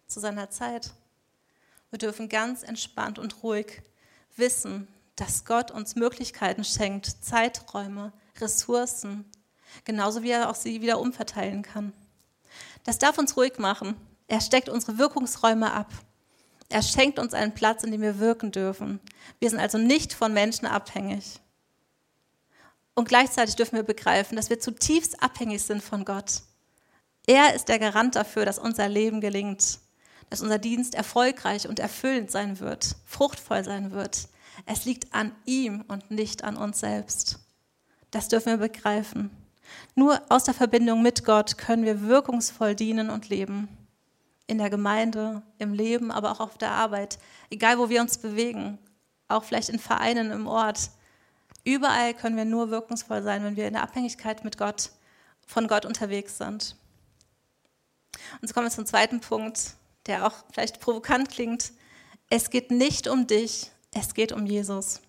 zu 0.08 0.20
seiner 0.20 0.50
Zeit. 0.50 0.90
Wir 1.92 2.00
dürfen 2.00 2.30
ganz 2.30 2.64
entspannt 2.64 3.20
und 3.20 3.44
ruhig 3.44 3.84
wissen, 4.36 4.88
dass 5.19 5.45
Gott 5.45 5.71
uns 5.71 5.95
Möglichkeiten 5.95 6.63
schenkt, 6.63 7.24
Zeiträume, 7.24 8.13
Ressourcen, 8.39 9.25
genauso 9.83 10.24
wie 10.24 10.31
er 10.31 10.50
auch 10.50 10.56
sie 10.56 10.81
wieder 10.81 11.00
umverteilen 11.00 11.62
kann. 11.62 11.94
Das 12.83 13.00
darf 13.00 13.18
uns 13.18 13.36
ruhig 13.36 13.57
machen. 13.60 13.95
Er 14.27 14.42
steckt 14.42 14.69
unsere 14.69 14.98
Wirkungsräume 14.98 15.71
ab. 15.71 15.92
Er 16.70 16.84
schenkt 16.84 17.20
uns 17.20 17.34
einen 17.34 17.53
Platz, 17.53 17.84
in 17.84 17.91
dem 17.91 18.01
wir 18.01 18.20
wirken 18.20 18.51
dürfen. 18.51 19.00
Wir 19.39 19.50
sind 19.50 19.60
also 19.60 19.77
nicht 19.77 20.13
von 20.13 20.34
Menschen 20.34 20.67
abhängig. 20.67 21.39
Und 22.94 23.08
gleichzeitig 23.08 23.55
dürfen 23.55 23.75
wir 23.75 23.84
begreifen, 23.84 24.36
dass 24.36 24.50
wir 24.50 24.60
zutiefst 24.60 25.22
abhängig 25.22 25.63
sind 25.63 25.84
von 25.84 26.05
Gott. 26.05 26.44
Er 27.25 27.53
ist 27.55 27.70
der 27.70 27.79
Garant 27.79 28.15
dafür, 28.15 28.46
dass 28.46 28.60
unser 28.60 28.88
Leben 28.88 29.22
gelingt, 29.22 29.79
dass 30.29 30.41
unser 30.41 30.60
Dienst 30.60 30.96
erfolgreich 30.96 31.67
und 31.67 31.79
erfüllend 31.79 32.32
sein 32.32 32.60
wird, 32.60 32.96
fruchtvoll 33.05 33.63
sein 33.63 33.91
wird. 33.91 34.27
Es 34.66 34.86
liegt 34.86 35.13
an 35.13 35.34
ihm 35.46 35.84
und 35.88 36.12
nicht 36.12 36.44
an 36.44 36.58
uns 36.58 36.80
selbst. 36.80 37.39
Das 38.12 38.28
dürfen 38.28 38.50
wir 38.50 38.70
begreifen. 38.70 39.30
Nur 39.96 40.22
aus 40.30 40.46
der 40.46 40.54
Verbindung 40.54 41.01
mit 41.01 41.25
Gott 41.25 41.58
können 41.58 41.86
wir 41.86 42.01
wirkungsvoll 42.01 42.75
dienen 42.75 43.10
und 43.10 43.30
leben. 43.30 43.70
In 44.48 44.58
der 44.58 44.70
Gemeinde, 44.70 45.44
im 45.60 45.74
Leben, 45.74 46.12
aber 46.12 46.32
auch 46.32 46.39
auf 46.39 46.58
der 46.58 46.72
Arbeit, 46.72 47.20
egal 47.51 47.78
wo 47.78 47.89
wir 47.89 48.01
uns 48.01 48.18
bewegen, 48.18 48.80
auch 49.28 49.44
vielleicht 49.44 49.70
in 49.70 49.80
Vereinen 49.80 50.32
im 50.32 50.48
Ort. 50.48 50.89
Überall 51.63 52.16
können 52.16 52.36
wir 52.36 52.46
nur 52.46 52.72
wirkungsvoll 52.72 53.22
sein, 53.22 53.44
wenn 53.44 53.56
wir 53.56 53.68
in 53.68 53.74
der 53.74 53.84
Abhängigkeit 53.84 54.44
mit 54.44 54.58
Gott, 54.58 54.92
von 55.46 55.68
Gott 55.68 55.86
unterwegs 55.86 56.38
sind. 56.38 56.75
Und 58.42 58.48
so 58.48 58.54
kommen 58.54 58.66
wir 58.68 58.72
zum 58.72 58.86
zweiten 58.86 59.20
Punkt, 59.20 59.75
der 60.08 60.25
auch 60.25 60.34
vielleicht 60.51 60.80
provokant 60.80 61.30
klingt. 61.30 61.72
Es 62.30 62.50
geht 62.50 62.72
nicht 62.72 63.08
um 63.08 63.28
dich, 63.28 63.72
es 63.93 64.13
geht 64.13 64.31
um 64.31 64.46
Jesus. 64.46 65.01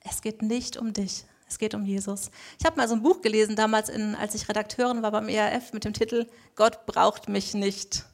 Es 0.00 0.22
geht 0.22 0.42
nicht 0.42 0.76
um 0.76 0.92
dich, 0.92 1.24
es 1.48 1.58
geht 1.58 1.74
um 1.74 1.84
Jesus. 1.84 2.30
Ich 2.58 2.64
habe 2.64 2.76
mal 2.76 2.88
so 2.88 2.94
ein 2.94 3.02
Buch 3.02 3.20
gelesen, 3.20 3.56
damals, 3.56 3.88
in, 3.88 4.14
als 4.14 4.34
ich 4.34 4.48
Redakteurin 4.48 5.02
war 5.02 5.10
beim 5.10 5.28
ERF, 5.28 5.72
mit 5.72 5.84
dem 5.84 5.92
Titel 5.92 6.26
Gott 6.54 6.86
braucht 6.86 7.28
mich 7.28 7.54
nicht. 7.54 8.04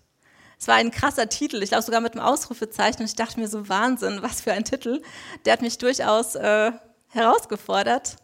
Es 0.58 0.68
war 0.68 0.76
ein 0.76 0.90
krasser 0.90 1.28
Titel, 1.28 1.62
ich 1.62 1.70
glaube 1.70 1.84
sogar 1.84 2.00
mit 2.00 2.14
einem 2.14 2.24
Ausrufezeichen. 2.24 3.00
Und 3.00 3.06
ich 3.06 3.14
dachte 3.14 3.38
mir 3.38 3.48
so, 3.48 3.68
Wahnsinn, 3.68 4.22
was 4.22 4.40
für 4.40 4.52
ein 4.52 4.64
Titel. 4.64 5.02
Der 5.44 5.52
hat 5.52 5.62
mich 5.62 5.78
durchaus 5.78 6.34
äh, 6.34 6.72
herausgefordert. 7.08 8.16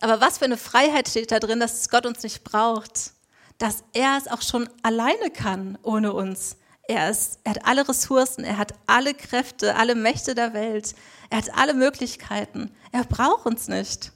Aber 0.00 0.20
was 0.20 0.38
für 0.38 0.44
eine 0.44 0.56
Freiheit 0.56 1.08
steht 1.08 1.32
da 1.32 1.40
drin, 1.40 1.58
dass 1.58 1.88
Gott 1.90 2.06
uns 2.06 2.22
nicht 2.22 2.44
braucht 2.44 3.12
dass 3.60 3.84
er 3.92 4.16
es 4.16 4.26
auch 4.26 4.42
schon 4.42 4.68
alleine 4.82 5.30
kann 5.30 5.78
ohne 5.82 6.12
uns. 6.14 6.56
Er, 6.88 7.10
ist, 7.10 7.38
er 7.44 7.52
hat 7.52 7.66
alle 7.66 7.88
Ressourcen, 7.88 8.44
er 8.44 8.58
hat 8.58 8.74
alle 8.86 9.14
Kräfte, 9.14 9.76
alle 9.76 9.94
Mächte 9.94 10.34
der 10.34 10.54
Welt, 10.54 10.94
er 11.30 11.38
hat 11.38 11.56
alle 11.56 11.74
Möglichkeiten. 11.74 12.70
Er 12.90 13.04
braucht 13.04 13.46
uns 13.46 13.68
nicht. 13.68 14.12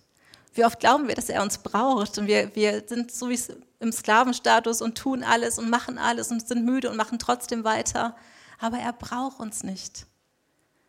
Wie 0.54 0.64
oft 0.64 0.80
glauben 0.80 1.08
wir, 1.08 1.14
dass 1.14 1.28
er 1.28 1.42
uns 1.42 1.58
braucht? 1.58 2.18
Und 2.18 2.26
wir, 2.26 2.54
wir 2.54 2.84
sind, 2.86 3.10
so 3.12 3.28
wie 3.28 3.38
im 3.80 3.92
Sklavenstatus 3.92 4.82
und 4.82 4.96
tun 4.96 5.22
alles 5.22 5.58
und 5.58 5.68
machen 5.68 5.98
alles 5.98 6.30
und 6.30 6.46
sind 6.46 6.64
müde 6.64 6.90
und 6.90 6.96
machen 6.96 7.18
trotzdem 7.18 7.64
weiter. 7.64 8.16
Aber 8.58 8.78
er 8.78 8.92
braucht 8.92 9.40
uns 9.40 9.62
nicht. 9.62 10.06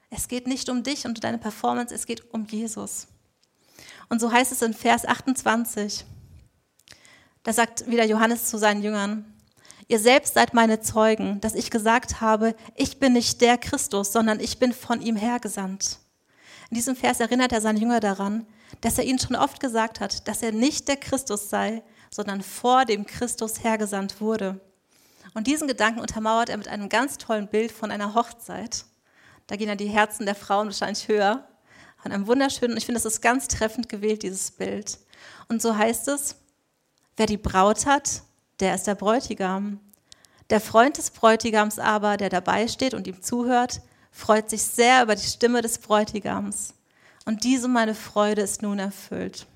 Es 0.10 0.28
geht 0.28 0.48
nicht 0.48 0.70
um 0.70 0.84
dich 0.84 1.06
und 1.06 1.24
deine 1.24 1.40
Performance, 1.40 1.94
es 1.94 2.06
geht 2.06 2.34
um 2.34 2.46
Jesus. 2.46 3.08
Und 4.08 4.22
so 4.22 4.32
heißt 4.32 4.52
es 4.52 4.62
in 4.62 4.74
Vers 4.74 5.06
28. 5.06 6.06
Da 7.44 7.54
sagt 7.54 7.90
wieder 7.90 8.06
Johannes 8.06 8.48
zu 8.48 8.58
seinen 8.58 8.82
Jüngern, 8.82 9.35
ihr 9.88 10.00
selbst 10.00 10.34
seid 10.34 10.54
meine 10.54 10.80
Zeugen, 10.82 11.42
dass 11.42 11.56
ich 11.56 11.72
gesagt 11.72 12.22
habe, 12.22 12.56
ich 12.76 13.00
bin 13.00 13.14
nicht 13.14 13.42
der 13.42 13.58
Christus, 13.58 14.12
sondern 14.12 14.40
ich 14.40 14.60
bin 14.60 14.74
von 14.74 15.02
ihm 15.02 15.16
hergesandt. 15.16 16.00
In 16.70 16.76
diesem 16.76 16.96
Vers 16.96 17.20
erinnert 17.20 17.52
er 17.52 17.62
seine 17.62 17.80
Jünger 17.80 18.00
daran, 18.00 18.48
dass 18.82 18.98
er 18.98 19.04
ihnen 19.04 19.20
schon 19.20 19.36
oft 19.36 19.60
gesagt 19.60 20.00
hat, 20.00 20.28
dass 20.28 20.42
er 20.42 20.52
nicht 20.52 20.88
der 20.88 20.98
Christus 20.98 21.50
sei, 21.50 21.84
sondern 22.10 22.42
vor 22.42 22.86
dem 22.86 23.06
Christus 23.06 23.64
hergesandt 23.64 24.22
wurde. 24.22 24.60
Und 25.34 25.48
diesen 25.48 25.68
Gedanken 25.68 26.00
untermauert 26.00 26.50
er 26.50 26.58
mit 26.58 26.68
einem 26.68 26.90
ganz 26.90 27.18
tollen 27.18 27.48
Bild 27.48 27.72
von 27.72 27.92
einer 27.92 28.16
Hochzeit. 28.16 28.86
Da 29.48 29.58
gehen 29.58 29.68
ja 29.68 29.76
die 29.76 29.88
Herzen 29.88 30.26
der 30.26 30.36
Frauen 30.36 30.68
wahrscheinlich 30.68 31.08
höher. 31.08 31.48
Von 32.02 32.12
einem 32.12 32.28
wunderschönen, 32.28 32.78
ich 32.78 32.86
finde, 32.86 33.02
das 33.02 33.14
ist 33.14 33.22
ganz 33.22 33.48
treffend 33.48 33.90
gewählt, 33.90 34.24
dieses 34.24 34.52
Bild. 34.52 34.98
Und 35.50 35.62
so 35.62 35.76
heißt 35.76 36.08
es, 36.08 36.36
wer 37.18 37.26
die 37.26 37.38
Braut 37.38 37.86
hat, 37.86 38.24
der 38.60 38.76
ist 38.76 38.88
der 38.88 38.96
Bräutigam. 38.96 39.80
Der 40.50 40.62
Freund 40.62 40.98
des 40.98 41.12
Bräutigams 41.12 41.80
aber, 41.80 42.18
der 42.18 42.30
dabei 42.30 42.68
steht 42.68 42.94
und 42.94 43.08
ihm 43.08 43.22
zuhört, 43.22 43.82
freut 44.12 44.50
sich 44.50 44.64
sehr 44.64 45.04
über 45.04 45.16
die 45.16 45.26
Stimme 45.26 45.62
des 45.62 45.80
Bräutigams. 45.80 46.74
Und 47.26 47.44
diese 47.44 47.68
meine 47.68 47.96
Freude 47.96 48.42
ist 48.42 48.62
nun 48.62 48.80
erfüllt. 48.80 49.48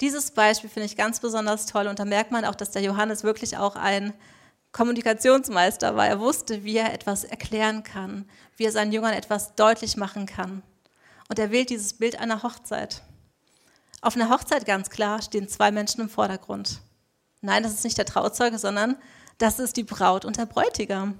Dieses 0.00 0.32
Beispiel 0.32 0.70
finde 0.70 0.86
ich 0.86 0.96
ganz 0.96 1.20
besonders 1.20 1.66
toll 1.66 1.86
und 1.86 1.98
da 1.98 2.04
merkt 2.04 2.32
man 2.32 2.44
auch, 2.44 2.56
dass 2.56 2.72
der 2.72 2.82
Johannes 2.82 3.22
wirklich 3.22 3.56
auch 3.56 3.76
ein 3.76 4.12
Kommunikationsmeister 4.72 5.94
war. 5.94 6.08
Er 6.08 6.18
wusste, 6.18 6.64
wie 6.64 6.76
er 6.76 6.92
etwas 6.92 7.24
erklären 7.24 7.84
kann, 7.84 8.28
wie 8.56 8.64
er 8.64 8.72
seinen 8.72 8.90
Jüngern 8.90 9.12
etwas 9.12 9.54
deutlich 9.54 9.96
machen 9.96 10.26
kann. 10.26 10.62
Und 11.28 11.38
er 11.38 11.50
wählt 11.50 11.70
dieses 11.70 11.92
Bild 11.92 12.18
einer 12.18 12.42
Hochzeit. 12.42 13.02
Auf 14.02 14.16
einer 14.16 14.30
Hochzeit 14.30 14.66
ganz 14.66 14.90
klar 14.90 15.22
stehen 15.22 15.48
zwei 15.48 15.70
Menschen 15.70 16.00
im 16.00 16.08
Vordergrund. 16.08 16.80
Nein, 17.40 17.62
das 17.62 17.72
ist 17.72 17.84
nicht 17.84 17.96
der 17.96 18.04
Trauzeuge, 18.04 18.58
sondern 18.58 18.96
das 19.38 19.60
ist 19.60 19.76
die 19.76 19.84
Braut 19.84 20.24
und 20.24 20.36
der 20.36 20.46
Bräutigam. 20.46 21.16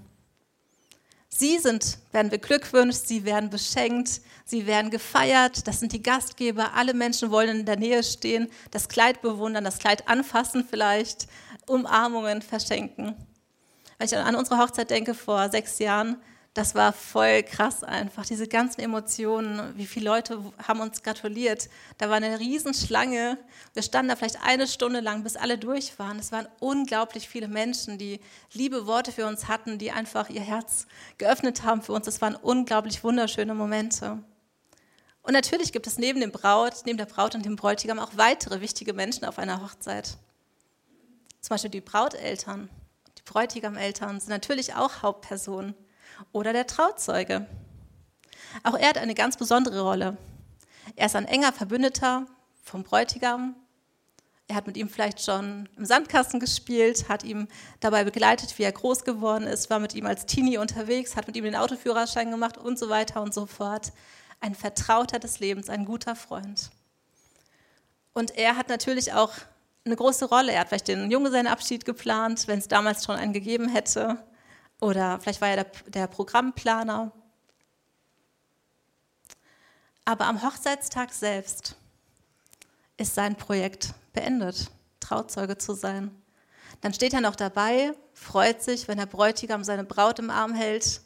Sie 1.29 1.59
sind, 1.59 1.99
werden 2.11 2.29
beglückwünscht, 2.29 3.07
sie 3.07 3.25
werden 3.25 3.51
beschenkt, 3.51 4.21
sie 4.45 4.67
werden 4.67 4.91
gefeiert, 4.91 5.67
das 5.67 5.79
sind 5.79 5.93
die 5.93 6.03
Gastgeber, 6.03 6.75
alle 6.75 6.93
Menschen 6.93 7.31
wollen 7.31 7.61
in 7.61 7.67
der 7.67 7.79
Nähe 7.79 8.03
stehen, 8.03 8.51
das 8.73 8.89
Kleid 8.89 9.23
bewundern, 9.23 9.65
das 9.65 9.79
Kleid 9.79 10.09
anfassen 10.09 10.67
vielleicht, 10.69 11.29
Umarmungen 11.69 12.43
verschenken. 12.43 13.15
Wenn 13.97 14.07
ich 14.07 14.17
an 14.17 14.35
unsere 14.35 14.59
Hochzeit 14.59 14.91
denke 14.91 15.15
vor 15.15 15.49
sechs 15.51 15.79
Jahren, 15.79 16.21
das 16.55 16.75
war 16.75 16.93
voll 16.93 17.43
krass 17.43 17.83
einfach, 17.83 18.27
diese 18.27 18.47
ganzen 18.47 18.83
Emotionen, 18.83 19.73
wie 19.79 19.87
viele 19.87 20.05
Leute 20.05 20.39
haben 20.69 20.81
uns 20.81 21.03
gratuliert. 21.03 21.71
Da 21.97 22.11
war 22.11 22.17
eine 22.17 22.39
Riesenschlange. 22.39 23.39
Wir 23.73 23.83
standen 23.83 24.11
da 24.11 24.17
vielleicht 24.17 24.43
eine 24.43 24.67
Stunde 24.67 25.01
lang, 25.01 25.23
bis 25.23 25.37
alle 25.37 25.57
durch 25.57 25.99
waren. 25.99 26.19
Es 26.19 26.31
waren 26.31 26.47
unglaublich 26.61 27.27
viele 27.27 27.49
Menschen, 27.49 27.97
die 27.97 28.21
liebe 28.53 28.87
Worte 28.87 29.13
für 29.13 29.27
uns 29.27 29.49
hatten, 29.49 29.79
die 29.79 29.93
einfach 29.93 30.29
ihr 30.29 30.43
Herz 30.43 30.87
geöffnet 31.17 31.63
haben 31.63 31.81
für 31.81 31.95
uns. 31.95 32.07
Es 32.07 32.21
waren 32.21 32.37
unglaublich 32.37 33.03
wunderschöne 33.03 33.55
Momente. 33.55 34.23
Und 35.23 35.33
natürlich 35.33 35.73
gibt 35.73 35.87
es 35.87 35.97
neben 35.97 36.21
dem 36.21 36.33
Braut, 36.33 36.83
neben 36.85 36.99
der 36.99 37.07
Braut 37.07 37.35
und 37.35 37.47
dem 37.47 37.57
Bräutigam 37.57 37.99
auch 37.99 38.11
weitere 38.17 38.61
wichtige 38.61 38.93
Menschen 38.93 39.25
auf 39.25 39.39
einer 39.39 39.63
Hochzeit. 39.63 40.19
Zum 41.41 41.55
Beispiel 41.55 41.71
die 41.71 41.81
Brauteltern, 41.81 42.69
die 43.17 43.23
Bräutigameltern 43.25 44.21
sind 44.21 44.31
natürlich 44.31 44.75
auch 44.75 45.01
Hauptpersonen 45.03 45.75
oder 46.33 46.53
der 46.53 46.67
Trauzeuge. 46.67 47.47
Auch 48.63 48.77
er 48.77 48.91
hat 48.91 48.99
eine 48.99 49.15
ganz 49.15 49.37
besondere 49.37 49.81
Rolle. 49.83 50.17
Er 50.97 51.07
ist 51.07 51.17
ein 51.17 51.27
enger 51.27 51.53
Verbündeter 51.53 52.27
vom 52.63 52.83
Bräutigam. 52.83 53.57
Er 54.49 54.57
hat 54.57 54.67
mit 54.67 54.77
ihm 54.77 54.89
vielleicht 54.89 55.23
schon 55.25 55.69
im 55.77 55.85
Sandkasten 55.87 56.39
gespielt, 56.39 57.09
hat 57.09 57.25
ihm 57.25 57.49
dabei 57.81 58.05
begleitet, 58.05 58.59
wie 58.59 58.65
er 58.65 58.73
groß 58.73 59.05
geworden 59.05 59.47
ist, 59.47 59.71
war 59.71 59.79
mit 59.79 59.95
ihm 59.95 60.05
als 60.05 60.27
Teenie 60.27 60.59
unterwegs, 60.59 61.17
hat 61.17 61.27
mit 61.27 61.37
ihm 61.37 61.45
den 61.45 61.57
Autoführerschein 61.57 62.31
gemacht 62.31 62.59
und 62.59 62.79
so 62.79 62.89
weiter 62.89 63.23
und 63.23 63.33
so 63.33 63.47
fort. 63.47 63.93
Ein 64.41 64.55
Vertrauter 64.55 65.19
des 65.19 65.41
Lebens, 65.41 65.71
ein 65.71 65.85
guter 65.85 66.17
Freund. 66.17 66.71
Und 68.13 68.37
er 68.37 68.57
hat 68.57 68.69
natürlich 68.69 69.13
auch 69.13 69.33
eine 69.85 69.97
große 69.97 70.27
Rolle. 70.27 70.53
Er 70.53 70.61
hat 70.61 70.69
vielleicht 70.69 70.89
den 70.89 71.11
Junggesellenabschied 71.11 71.85
geplant, 71.85 72.47
wenn 72.47 72.59
es 72.59 72.69
damals 72.69 73.05
schon 73.05 73.17
einen 73.17 73.33
gegeben 73.33 73.69
hätte. 73.69 74.19
Oder 74.83 75.21
vielleicht 75.21 75.41
war 75.41 75.51
er 75.51 75.63
der, 75.63 75.73
der 75.87 76.07
Programmplaner. 76.09 77.13
Aber 80.05 80.27
am 80.27 80.43
Hochzeitstag 80.43 81.13
selbst 81.13 81.77
ist 82.97 83.15
sein 83.15 83.37
Projekt 83.37 83.95
beendet, 84.13 84.73
Trauzeuge 84.99 85.57
zu 85.57 85.75
sein. 85.75 86.11
Dann 86.81 86.93
steht 86.93 87.15
er 87.15 87.21
noch 87.21 87.37
dabei, 87.37 87.93
freut 88.13 88.61
sich, 88.61 88.89
wenn 88.89 88.99
der 88.99 89.07
Bräutigam 89.07 89.63
seine 89.63 89.85
Braut 89.85 90.19
im 90.19 90.31
Arm 90.31 90.53
hält 90.53 91.01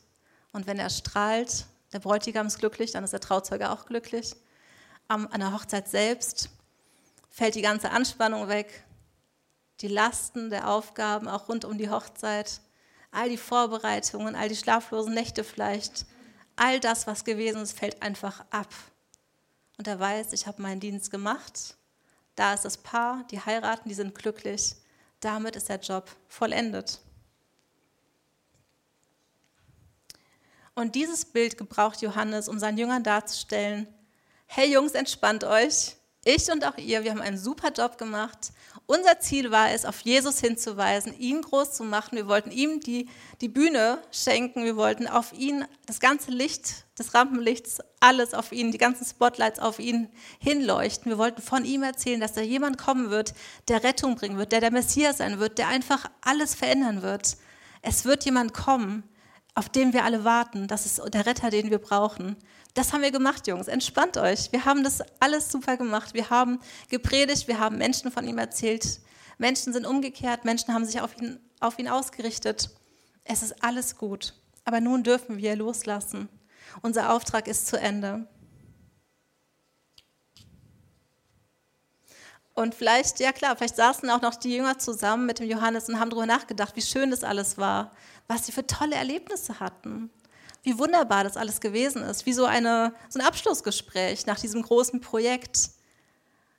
und 0.52 0.66
wenn 0.66 0.78
er 0.78 0.88
strahlt, 0.88 1.66
der 1.92 1.98
Bräutigam 1.98 2.46
ist 2.46 2.58
glücklich, 2.58 2.92
dann 2.92 3.04
ist 3.04 3.12
der 3.12 3.20
Trauzeuge 3.20 3.70
auch 3.70 3.84
glücklich. 3.84 4.36
An 5.06 5.28
der 5.38 5.52
Hochzeit 5.52 5.86
selbst 5.86 6.48
fällt 7.28 7.54
die 7.54 7.62
ganze 7.62 7.90
Anspannung 7.90 8.48
weg, 8.48 8.84
die 9.82 9.88
Lasten 9.88 10.48
der 10.48 10.70
Aufgaben 10.70 11.28
auch 11.28 11.50
rund 11.50 11.66
um 11.66 11.76
die 11.76 11.90
Hochzeit 11.90 12.62
all 13.16 13.30
die 13.30 13.38
Vorbereitungen, 13.38 14.34
all 14.34 14.48
die 14.48 14.56
schlaflosen 14.56 15.14
Nächte 15.14 15.42
vielleicht, 15.42 16.04
all 16.54 16.80
das, 16.80 17.06
was 17.06 17.24
gewesen 17.24 17.62
ist, 17.62 17.78
fällt 17.78 18.02
einfach 18.02 18.44
ab. 18.50 18.72
Und 19.78 19.88
er 19.88 19.98
weiß, 19.98 20.32
ich 20.34 20.46
habe 20.46 20.60
meinen 20.60 20.80
Dienst 20.80 21.10
gemacht. 21.10 21.76
Da 22.34 22.52
ist 22.52 22.64
das 22.66 22.76
Paar, 22.76 23.24
die 23.30 23.40
heiraten, 23.40 23.88
die 23.88 23.94
sind 23.94 24.14
glücklich. 24.14 24.76
Damit 25.20 25.56
ist 25.56 25.70
der 25.70 25.80
Job 25.80 26.10
vollendet. 26.28 27.00
Und 30.74 30.94
dieses 30.94 31.24
Bild 31.24 31.56
gebraucht 31.56 32.02
Johannes, 32.02 32.48
um 32.48 32.58
seinen 32.58 32.76
Jüngern 32.76 33.02
darzustellen, 33.02 33.86
hey 34.46 34.70
Jungs, 34.70 34.92
entspannt 34.92 35.42
euch. 35.42 35.96
Ich 36.22 36.50
und 36.50 36.66
auch 36.66 36.76
ihr, 36.76 37.02
wir 37.02 37.12
haben 37.12 37.22
einen 37.22 37.38
super 37.38 37.72
Job 37.72 37.96
gemacht. 37.96 38.52
Unser 38.88 39.18
Ziel 39.18 39.50
war 39.50 39.72
es, 39.72 39.84
auf 39.84 40.00
Jesus 40.02 40.38
hinzuweisen, 40.38 41.18
ihn 41.18 41.42
groß 41.42 41.72
zu 41.72 41.82
machen. 41.82 42.14
Wir 42.16 42.28
wollten 42.28 42.52
ihm 42.52 42.78
die, 42.78 43.08
die 43.40 43.48
Bühne 43.48 43.98
schenken. 44.12 44.62
Wir 44.62 44.76
wollten 44.76 45.08
auf 45.08 45.32
ihn 45.32 45.64
das 45.86 45.98
ganze 45.98 46.30
Licht 46.30 46.84
des 46.96 47.12
Rampenlichts, 47.12 47.80
alles 47.98 48.32
auf 48.32 48.52
ihn, 48.52 48.70
die 48.70 48.78
ganzen 48.78 49.04
Spotlights 49.04 49.58
auf 49.58 49.80
ihn 49.80 50.08
hinleuchten. 50.38 51.10
Wir 51.10 51.18
wollten 51.18 51.42
von 51.42 51.64
ihm 51.64 51.82
erzählen, 51.82 52.20
dass 52.20 52.34
da 52.34 52.42
jemand 52.42 52.78
kommen 52.78 53.10
wird, 53.10 53.34
der 53.66 53.82
Rettung 53.82 54.14
bringen 54.14 54.38
wird, 54.38 54.52
der 54.52 54.60
der 54.60 54.70
Messias 54.70 55.18
sein 55.18 55.40
wird, 55.40 55.58
der 55.58 55.66
einfach 55.66 56.08
alles 56.20 56.54
verändern 56.54 57.02
wird. 57.02 57.36
Es 57.82 58.04
wird 58.04 58.24
jemand 58.24 58.54
kommen, 58.54 59.02
auf 59.56 59.68
den 59.68 59.94
wir 59.94 60.04
alle 60.04 60.22
warten. 60.22 60.68
Das 60.68 60.86
ist 60.86 61.02
der 61.12 61.26
Retter, 61.26 61.50
den 61.50 61.70
wir 61.70 61.78
brauchen. 61.78 62.36
Das 62.76 62.92
haben 62.92 63.00
wir 63.00 63.10
gemacht, 63.10 63.46
Jungs. 63.46 63.68
Entspannt 63.68 64.18
euch. 64.18 64.52
Wir 64.52 64.66
haben 64.66 64.84
das 64.84 65.00
alles 65.18 65.50
super 65.50 65.78
gemacht. 65.78 66.12
Wir 66.12 66.28
haben 66.28 66.60
gepredigt, 66.90 67.48
wir 67.48 67.58
haben 67.58 67.78
Menschen 67.78 68.12
von 68.12 68.28
ihm 68.28 68.36
erzählt. 68.36 69.00
Menschen 69.38 69.72
sind 69.72 69.86
umgekehrt, 69.86 70.44
Menschen 70.44 70.74
haben 70.74 70.84
sich 70.84 71.00
auf 71.00 71.16
ihn, 71.16 71.40
auf 71.58 71.78
ihn 71.78 71.88
ausgerichtet. 71.88 72.68
Es 73.24 73.42
ist 73.42 73.64
alles 73.64 73.96
gut. 73.96 74.34
Aber 74.66 74.82
nun 74.82 75.02
dürfen 75.02 75.38
wir 75.38 75.56
loslassen. 75.56 76.28
Unser 76.82 77.14
Auftrag 77.14 77.48
ist 77.48 77.66
zu 77.66 77.80
Ende. 77.80 78.28
Und 82.52 82.74
vielleicht, 82.74 83.20
ja 83.20 83.32
klar, 83.32 83.56
vielleicht 83.56 83.76
saßen 83.76 84.10
auch 84.10 84.20
noch 84.20 84.34
die 84.34 84.54
Jünger 84.54 84.78
zusammen 84.78 85.24
mit 85.24 85.38
dem 85.38 85.48
Johannes 85.48 85.88
und 85.88 85.98
haben 85.98 86.10
darüber 86.10 86.26
nachgedacht, 86.26 86.76
wie 86.76 86.82
schön 86.82 87.10
das 87.10 87.24
alles 87.24 87.56
war, 87.56 87.92
was 88.28 88.44
sie 88.44 88.52
für 88.52 88.66
tolle 88.66 88.96
Erlebnisse 88.96 89.60
hatten 89.60 90.10
wie 90.66 90.76
wunderbar 90.80 91.22
das 91.22 91.36
alles 91.36 91.60
gewesen 91.60 92.02
ist, 92.02 92.26
wie 92.26 92.32
so, 92.32 92.44
eine, 92.44 92.92
so 93.08 93.20
ein 93.20 93.24
Abschlussgespräch 93.24 94.26
nach 94.26 94.40
diesem 94.40 94.62
großen 94.62 95.00
Projekt. 95.00 95.70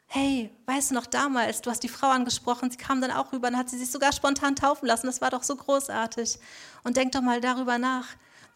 Hey, 0.08 0.50
weißt 0.66 0.92
du 0.92 0.96
noch 0.96 1.08
damals, 1.08 1.60
du 1.60 1.70
hast 1.70 1.84
die 1.84 1.90
Frau 1.90 2.08
angesprochen, 2.08 2.72
sie 2.72 2.78
kam 2.78 3.02
dann 3.02 3.12
auch 3.12 3.34
rüber, 3.34 3.50
dann 3.50 3.60
hat 3.60 3.70
sie 3.70 3.78
sich 3.78 3.92
sogar 3.92 4.14
spontan 4.14 4.56
taufen 4.56 4.88
lassen, 4.88 5.08
das 5.08 5.20
war 5.20 5.30
doch 5.30 5.44
so 5.44 5.58
großartig. 5.58 6.40
Und 6.86 6.96
denk 6.96 7.12
doch 7.12 7.22
mal 7.22 7.42
darüber 7.42 7.78
nach, 7.78 8.08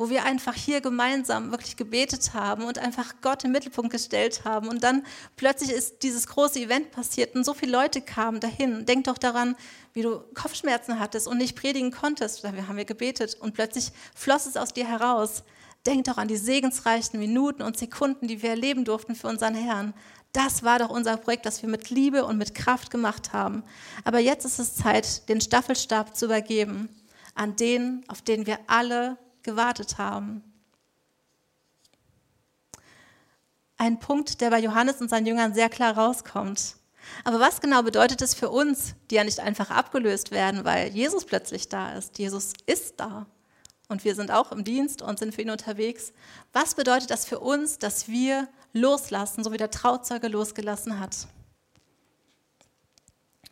wo 0.02 0.10
wir 0.10 0.26
einfach 0.26 0.56
hier 0.56 0.82
gemeinsam 0.82 1.52
wirklich 1.52 1.78
gebetet 1.78 2.34
haben 2.34 2.64
und 2.64 2.80
einfach 2.80 3.14
Gott 3.22 3.44
im 3.44 3.52
Mittelpunkt 3.52 3.92
gestellt 3.92 4.44
haben. 4.46 4.68
Und 4.68 4.82
dann 4.82 5.06
plötzlich 5.36 5.70
ist 5.70 6.02
dieses 6.02 6.26
große 6.26 6.60
Event 6.60 6.90
passiert 6.90 7.36
und 7.36 7.44
so 7.46 7.54
viele 7.54 7.72
Leute 7.72 8.02
kamen 8.02 8.40
dahin. 8.40 8.88
Denk 8.88 9.04
doch 9.04 9.20
daran, 9.20 9.56
wie 9.94 10.02
du 10.02 10.22
Kopfschmerzen 10.34 11.00
hattest 11.00 11.28
und 11.28 11.38
nicht 11.38 11.56
predigen 11.56 11.92
konntest. 11.92 12.44
Da 12.44 12.52
haben 12.52 12.78
wir 12.78 12.86
gebetet 12.86 13.38
und 13.40 13.54
plötzlich 13.54 13.92
floss 14.16 14.48
es 14.48 14.58
aus 14.58 14.74
dir 14.74 14.88
heraus. 14.88 15.44
Denk 15.86 16.06
doch 16.06 16.18
an 16.18 16.28
die 16.28 16.38
segensreichen 16.38 17.20
Minuten 17.20 17.62
und 17.62 17.78
Sekunden, 17.78 18.28
die 18.28 18.42
wir 18.42 18.50
erleben 18.50 18.86
durften 18.86 19.14
für 19.14 19.28
unseren 19.28 19.54
Herrn. 19.54 19.94
Das 20.34 20.64
war 20.64 20.80
doch 20.80 20.90
unser 20.90 21.16
Projekt, 21.18 21.46
das 21.46 21.62
wir 21.62 21.70
mit 21.70 21.92
Liebe 21.92 22.26
und 22.26 22.40
mit 22.40 22.56
Kraft 22.56 22.90
gemacht 22.90 23.34
haben. 23.34 23.62
Aber 24.04 24.18
jetzt 24.18 24.46
ist 24.46 24.58
es 24.58 24.74
Zeit, 24.74 25.30
den 25.30 25.42
Staffelstab 25.42 26.18
zu 26.18 26.26
übergeben 26.26 26.90
an 27.36 27.56
den, 27.56 28.04
auf 28.08 28.24
den 28.24 28.48
wir 28.48 28.58
alle 28.66 29.18
gewartet 29.44 29.98
haben. 29.98 30.44
Ein 33.78 34.00
Punkt, 34.00 34.42
der 34.42 34.52
bei 34.52 34.60
Johannes 34.60 35.02
und 35.02 35.10
seinen 35.10 35.26
Jüngern 35.26 35.54
sehr 35.54 35.70
klar 35.70 35.98
rauskommt. 35.98 36.76
Aber 37.24 37.40
was 37.40 37.62
genau 37.62 37.82
bedeutet 37.82 38.22
es 38.22 38.34
für 38.34 38.50
uns, 38.50 38.94
die 39.10 39.16
ja 39.16 39.24
nicht 39.24 39.40
einfach 39.40 39.72
abgelöst 39.72 40.32
werden, 40.32 40.66
weil 40.66 40.90
Jesus 40.90 41.26
plötzlich 41.26 41.68
da 41.70 41.94
ist? 41.94 42.20
Jesus 42.20 42.54
ist 42.68 43.00
da 43.00 43.26
und 43.92 44.06
wir 44.06 44.16
sind 44.16 44.32
auch 44.32 44.52
im 44.52 44.64
Dienst 44.64 45.02
und 45.02 45.20
sind 45.20 45.36
für 45.36 45.42
ihn 45.42 45.50
unterwegs. 45.50 46.14
Was 46.54 46.76
bedeutet 46.76 47.12
das 47.12 47.26
für 47.26 47.40
uns, 47.40 47.78
dass 47.78 48.08
wir 48.08 48.48
loslassen, 48.74 49.44
so 49.44 49.52
wie 49.52 49.58
der 49.58 49.70
Trauzeuge 49.70 50.28
losgelassen 50.28 51.00
hat? 51.00 51.28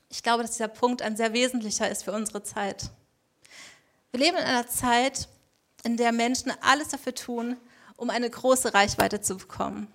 Ich 0.10 0.24
glaube, 0.24 0.44
dass 0.44 0.54
dieser 0.54 0.70
Punkt 0.70 1.02
ein 1.02 1.18
sehr 1.18 1.34
wesentlicher 1.34 1.90
ist 1.90 2.04
für 2.04 2.14
unsere 2.14 2.42
Zeit. 2.42 2.90
Wir 4.12 4.22
leben 4.22 4.38
in 4.38 4.44
einer 4.44 4.68
Zeit, 4.68 5.28
in 5.84 5.98
der 5.98 6.12
Menschen 6.12 6.52
alles 6.62 6.90
dafür 6.90 7.16
tun, 7.16 7.58
um 7.96 8.10
eine 8.10 8.30
große 8.30 8.74
Reichweite 8.74 9.22
zu 9.22 9.38
bekommen. 9.38 9.92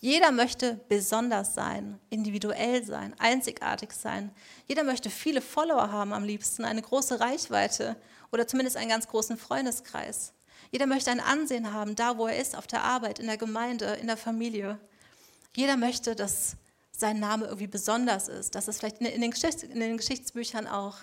Jeder 0.00 0.30
möchte 0.30 0.80
besonders 0.88 1.54
sein, 1.54 1.98
individuell 2.08 2.84
sein, 2.84 3.14
einzigartig 3.18 3.92
sein. 3.92 4.30
Jeder 4.68 4.84
möchte 4.84 5.10
viele 5.10 5.40
Follower 5.40 5.90
haben 5.90 6.12
am 6.12 6.22
liebsten, 6.22 6.64
eine 6.64 6.82
große 6.82 7.18
Reichweite 7.18 7.96
oder 8.30 8.46
zumindest 8.46 8.76
einen 8.76 8.90
ganz 8.90 9.08
großen 9.08 9.36
Freundeskreis. 9.36 10.34
Jeder 10.70 10.86
möchte 10.86 11.10
ein 11.10 11.20
Ansehen 11.20 11.72
haben, 11.72 11.96
da 11.96 12.16
wo 12.16 12.28
er 12.28 12.38
ist, 12.38 12.56
auf 12.56 12.68
der 12.68 12.84
Arbeit, 12.84 13.18
in 13.18 13.26
der 13.26 13.38
Gemeinde, 13.38 13.86
in 13.94 14.06
der 14.06 14.16
Familie. 14.16 14.78
Jeder 15.56 15.76
möchte, 15.76 16.14
dass 16.14 16.56
sein 16.92 17.18
Name 17.18 17.46
irgendwie 17.46 17.66
besonders 17.66 18.28
ist, 18.28 18.54
dass 18.54 18.68
es 18.68 18.78
vielleicht 18.78 19.00
in 19.00 19.20
den, 19.20 19.30
Geschichts 19.30 19.62
in 19.62 19.80
den 19.80 19.96
Geschichtsbüchern 19.96 20.66
auch 20.66 20.98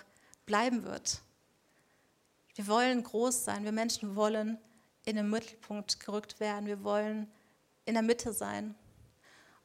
bleiben 0.46 0.84
wird. 0.84 1.20
Wir 2.56 2.66
wollen 2.68 3.02
groß 3.02 3.44
sein, 3.44 3.64
wir 3.64 3.72
Menschen 3.72 4.16
wollen 4.16 4.58
in 5.04 5.16
den 5.16 5.28
Mittelpunkt 5.28 6.00
gerückt 6.00 6.40
werden, 6.40 6.66
wir 6.66 6.82
wollen 6.82 7.30
in 7.84 7.94
der 7.94 8.02
Mitte 8.02 8.32
sein. 8.32 8.74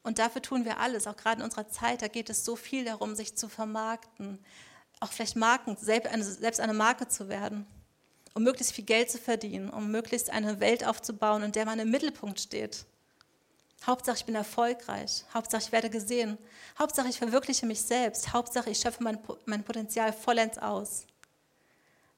Und 0.02 0.18
dafür 0.18 0.42
tun 0.42 0.66
wir 0.66 0.78
alles, 0.78 1.06
auch 1.06 1.16
gerade 1.16 1.40
in 1.40 1.44
unserer 1.44 1.68
Zeit, 1.68 2.02
da 2.02 2.08
geht 2.08 2.28
es 2.28 2.44
so 2.44 2.54
viel 2.54 2.84
darum, 2.84 3.14
sich 3.14 3.34
zu 3.34 3.48
vermarkten, 3.48 4.38
auch 5.00 5.10
vielleicht 5.10 5.36
Marken, 5.36 5.74
selbst 5.78 6.60
eine 6.60 6.74
Marke 6.74 7.08
zu 7.08 7.30
werden, 7.30 7.66
um 8.34 8.42
möglichst 8.42 8.74
viel 8.74 8.84
Geld 8.84 9.10
zu 9.10 9.18
verdienen, 9.18 9.70
um 9.70 9.90
möglichst 9.90 10.28
eine 10.28 10.60
Welt 10.60 10.86
aufzubauen, 10.86 11.42
in 11.42 11.52
der 11.52 11.64
man 11.64 11.78
im 11.78 11.90
Mittelpunkt 11.90 12.40
steht. 12.40 12.84
Hauptsache, 13.86 14.18
ich 14.18 14.24
bin 14.26 14.34
erfolgreich. 14.34 15.24
Hauptsache, 15.32 15.62
ich 15.62 15.72
werde 15.72 15.88
gesehen. 15.88 16.36
Hauptsache, 16.78 17.08
ich 17.08 17.18
verwirkliche 17.18 17.66
mich 17.66 17.82
selbst. 17.82 18.32
Hauptsache, 18.32 18.70
ich 18.70 18.78
schöpfe 18.78 19.02
mein, 19.02 19.18
mein 19.46 19.64
Potenzial 19.64 20.12
vollends 20.12 20.58
aus. 20.58 21.06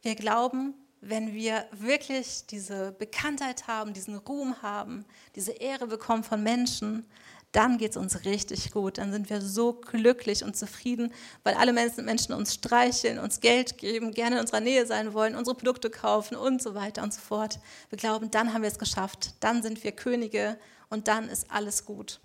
Wir 0.04 0.16
glauben, 0.16 0.75
wenn 1.00 1.32
wir 1.32 1.66
wirklich 1.73 2.44
diese 2.46 2.92
Bekanntheit 2.92 3.68
haben, 3.68 3.94
diesen 3.94 4.16
Ruhm 4.16 4.61
haben, 4.61 5.06
diese 5.34 5.52
Ehre 5.52 5.87
bekommen 5.87 6.23
von 6.23 6.42
Menschen, 6.42 7.06
dann 7.52 7.78
geht 7.78 7.92
es 7.92 7.96
uns 7.96 8.26
richtig 8.26 8.70
gut. 8.70 8.99
Dann 8.99 9.12
sind 9.12 9.30
wir 9.30 9.40
so 9.40 9.73
glücklich 9.73 10.44
und 10.44 10.58
zufrieden, 10.58 11.11
weil 11.42 11.54
alle 11.54 11.73
Menschen 11.73 12.34
uns 12.34 12.52
streicheln, 12.52 13.18
uns 13.18 13.40
Geld 13.40 13.78
geben, 13.78 14.12
gerne 14.12 14.37
in 14.37 14.40
unserer 14.42 14.61
Nähe 14.61 14.84
sein 14.84 15.14
wollen, 15.14 15.34
unsere 15.34 15.56
Produkte 15.56 15.88
kaufen 15.88 16.37
und 16.37 16.62
so 16.62 16.75
weiter 16.75 17.02
und 17.02 17.14
so 17.14 17.23
fort. 17.23 17.58
Wir 17.88 17.96
glauben, 17.96 18.30
dann 18.30 18.52
haben 18.52 18.61
wir 18.61 18.68
es 18.68 18.78
geschafft. 18.78 19.32
Dann 19.40 19.62
sind 19.62 19.84
wir 19.84 19.92
Könige 19.92 20.58
und 20.90 21.08
dann 21.08 21.30
ist 21.30 21.50
alles 21.50 21.87
gut. 21.87 22.20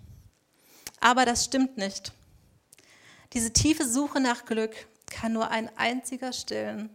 Aber 1.00 1.24
das 1.24 1.46
stimmt 1.46 1.78
nicht. 1.78 2.12
Diese 3.32 3.54
tiefe 3.54 3.88
Suche 3.88 4.20
nach 4.20 4.44
Glück 4.44 4.74
kann 5.06 5.32
nur 5.32 5.48
ein 5.48 5.74
einziger 5.78 6.34
stillen 6.34 6.90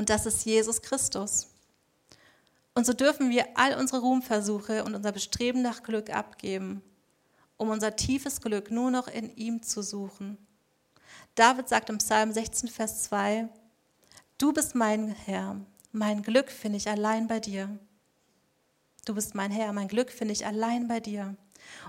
und 0.00 0.10
das 0.10 0.26
ist 0.26 0.44
Jesus 0.44 0.82
Christus. 0.82 1.46
Und 2.74 2.86
so 2.86 2.92
dürfen 2.92 3.30
wir 3.30 3.46
all 3.54 3.78
unsere 3.78 4.00
Ruhmversuche 4.00 4.82
und 4.82 4.96
unser 4.96 5.12
Bestreben 5.12 5.62
nach 5.62 5.84
Glück 5.84 6.10
abgeben 6.10 6.82
um 7.60 7.68
unser 7.68 7.94
tiefes 7.94 8.40
Glück 8.40 8.70
nur 8.70 8.90
noch 8.90 9.06
in 9.06 9.36
ihm 9.36 9.62
zu 9.62 9.82
suchen. 9.82 10.38
David 11.34 11.68
sagt 11.68 11.90
im 11.90 11.98
Psalm 11.98 12.32
16, 12.32 12.70
Vers 12.70 13.02
2, 13.02 13.50
Du 14.38 14.54
bist 14.54 14.74
mein 14.74 15.08
Herr, 15.08 15.60
mein 15.92 16.22
Glück 16.22 16.50
finde 16.50 16.78
ich 16.78 16.88
allein 16.88 17.26
bei 17.26 17.38
dir. 17.38 17.78
Du 19.04 19.14
bist 19.14 19.34
mein 19.34 19.50
Herr, 19.50 19.74
mein 19.74 19.88
Glück 19.88 20.10
finde 20.10 20.32
ich 20.32 20.46
allein 20.46 20.88
bei 20.88 21.00
dir. 21.00 21.36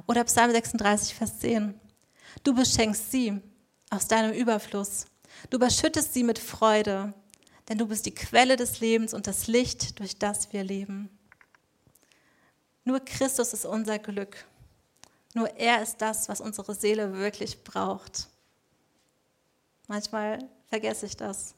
Oder 0.08 0.26
Psalm 0.26 0.52
36, 0.52 1.16
Vers 1.16 1.40
10, 1.40 1.80
Du 2.44 2.54
beschenkst 2.54 3.10
sie 3.10 3.40
aus 3.90 4.10
deinem 4.10 4.34
Überfluss. 4.34 5.06
Du 5.50 5.56
überschüttest 5.56 6.14
sie 6.14 6.26
mit 6.26 6.38
Freude, 6.38 7.14
denn 7.70 7.78
du 7.78 7.88
bist 7.88 8.06
die 8.06 8.16
Quelle 8.16 8.56
des 8.56 8.80
Lebens 8.80 9.14
und 9.14 9.28
das 9.28 9.48
Licht, 9.48 10.00
durch 10.00 10.18
das 10.18 10.52
wir 10.54 10.64
leben. 10.64 11.10
Nur 12.84 13.00
Christus 13.00 13.54
ist 13.54 13.66
unser 13.66 14.00
Glück. 14.00 14.46
Nur 15.34 15.56
er 15.58 15.82
ist 15.82 16.02
das, 16.02 16.28
was 16.28 16.42
unsere 16.42 16.76
Seele 16.76 17.14
wirklich 17.14 17.64
braucht. 17.64 18.28
Manchmal 19.88 20.40
vergesse 20.68 21.06
ich 21.06 21.16
das. 21.16 21.56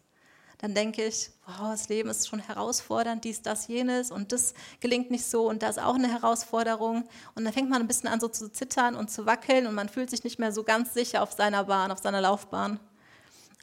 Dann 0.60 0.74
denke 0.74 1.06
ich, 1.06 1.30
wow, 1.46 1.72
das 1.72 1.90
Leben 1.90 2.10
ist 2.10 2.28
schon 2.28 2.40
herausfordernd, 2.40 3.26
dies, 3.26 3.42
das, 3.42 3.68
jenes 3.68 4.12
und 4.12 4.32
das 4.32 4.54
gelingt 4.80 5.12
nicht 5.12 5.26
so 5.26 5.50
und 5.50 5.62
das 5.62 5.78
ist 5.78 5.84
auch 5.84 5.96
eine 5.96 6.10
Herausforderung. 6.10 7.08
Und 7.36 7.44
dann 7.44 7.52
fängt 7.52 7.70
man 7.70 7.82
ein 7.82 7.88
bisschen 7.88 8.08
an 8.08 8.22
so 8.22 8.30
zu 8.30 8.50
zittern 8.50 8.96
und 8.96 9.12
zu 9.12 9.26
wackeln 9.26 9.68
und 9.68 9.76
man 9.76 9.90
fühlt 9.90 10.10
sich 10.10 10.24
nicht 10.24 10.40
mehr 10.40 10.54
so 10.54 10.64
ganz 10.64 10.94
sicher 10.94 11.22
auf 11.22 11.34
seiner 11.34 11.66
Bahn, 11.66 11.92
auf 11.92 12.00
seiner 12.00 12.22
Laufbahn. 12.22 12.80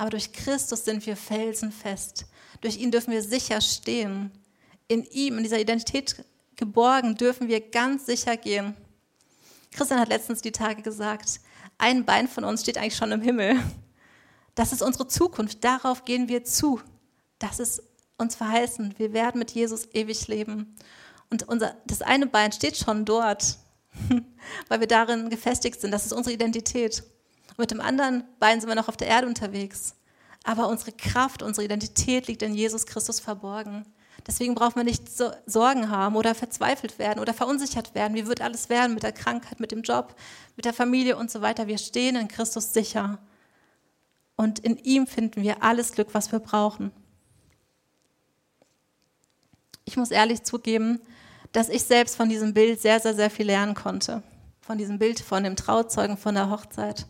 Aber 0.01 0.09
durch 0.09 0.33
Christus 0.33 0.87
sind 0.87 1.05
wir 1.05 1.15
felsenfest. 1.15 2.25
Durch 2.63 2.79
ihn 2.79 2.91
dürfen 2.91 3.13
wir 3.13 3.23
sicher 3.23 3.61
stehen. 3.61 4.31
In 4.89 5.05
ihm, 5.05 5.37
in 5.37 5.43
dieser 5.43 5.61
Identität 5.61 6.25
geborgen, 6.57 7.17
dürfen 7.17 7.49
wir 7.49 7.61
ganz 7.61 8.07
sicher 8.07 8.39
gehen. 8.39 8.75
Christian 9.71 10.01
hat 10.01 10.09
letztens 10.09 10.41
die 10.41 10.53
Tage 10.53 10.81
gesagt, 10.81 11.41
ein 11.77 12.07
Bein 12.07 12.29
von 12.29 12.45
uns 12.45 12.63
steht 12.63 12.79
eigentlich 12.79 12.97
schon 12.97 13.13
im 13.13 13.21
Himmel. 13.21 13.63
Das 14.55 14.73
ist 14.73 14.81
unsere 14.81 15.07
Zukunft, 15.07 15.63
darauf 15.65 16.07
gehen 16.07 16.31
wir 16.31 16.45
zu. 16.45 16.81
Das 17.39 17.61
ist 17.61 17.83
uns 18.17 18.37
verheißen. 18.37 18.95
Wir 18.97 19.13
werden 19.13 19.39
mit 19.39 19.51
Jesus 19.51 19.87
ewig 19.93 20.29
leben. 20.29 20.77
Und 21.29 21.47
unser, 21.47 21.77
das 21.87 22.01
eine 22.01 22.27
Bein 22.27 22.53
steht 22.53 22.79
schon 22.79 23.05
dort, 23.05 23.59
weil 24.69 24.81
wir 24.81 24.89
darin 24.89 25.29
gefestigt 25.29 25.79
sind. 25.79 25.91
Das 25.91 26.07
ist 26.07 26.15
unsere 26.15 26.33
Identität. 26.33 27.03
Mit 27.61 27.71
dem 27.71 27.81
anderen 27.81 28.25
Bein 28.39 28.61
sind 28.61 28.69
wir 28.69 28.75
noch 28.75 28.89
auf 28.89 28.97
der 28.97 29.09
Erde 29.09 29.27
unterwegs. 29.27 29.95
Aber 30.45 30.69
unsere 30.69 30.93
Kraft, 30.93 31.43
unsere 31.43 31.65
Identität 31.65 32.27
liegt 32.27 32.43
in 32.43 32.55
Jesus 32.55 32.87
Christus 32.87 33.21
verborgen. 33.21 33.85
Deswegen 34.27 34.55
braucht 34.55 34.77
man 34.77 34.87
nicht 34.87 35.11
so 35.11 35.31
Sorgen 35.47 35.91
haben 35.91 36.17
oder 36.17 36.35
verzweifelt 36.35 36.99
werden 36.99 37.21
oder 37.21 37.35
verunsichert 37.35 37.95
werden. 37.95 38.15
Wie 38.15 38.27
wird 38.27 38.41
alles 38.41 38.69
werden 38.69 38.95
mit 38.95 39.03
der 39.03 39.13
Krankheit, 39.13 39.61
mit 39.61 39.73
dem 39.73 39.83
Job, 39.83 40.15
mit 40.57 40.65
der 40.65 40.73
Familie 40.73 41.17
und 41.17 41.31
so 41.31 41.43
weiter? 41.43 41.67
Wir 41.67 41.79
stehen 41.79 42.17
in 42.17 42.29
Christus 42.29 42.73
sicher. 42.73 43.19
Und 44.37 44.59
in 44.59 44.79
ihm 44.79 45.07
finden 45.07 45.43
wir 45.43 45.63
alles 45.63 45.93
Glück, 45.93 46.09
was 46.13 46.33
wir 46.33 46.39
brauchen. 46.39 46.93
Ich 49.85 49.97
muss 49.97 50.11
ehrlich 50.11 50.45
zugeben, 50.45 51.01
dass 51.53 51.69
ich 51.69 51.83
selbst 51.83 52.17
von 52.17 52.29
diesem 52.29 52.55
Bild 52.55 52.81
sehr, 52.81 53.01
sehr, 53.01 53.15
sehr 53.15 53.31
viel 53.31 53.47
lernen 53.47 53.75
konnte. 53.75 54.23
Von 54.61 54.79
diesem 54.79 54.99
Bild 54.99 55.21
von 55.21 55.45
dem 55.45 55.57
Trauzeugen, 55.57 56.17
von 56.17 56.35
der 56.35 56.51
Hochzeit. 56.51 57.07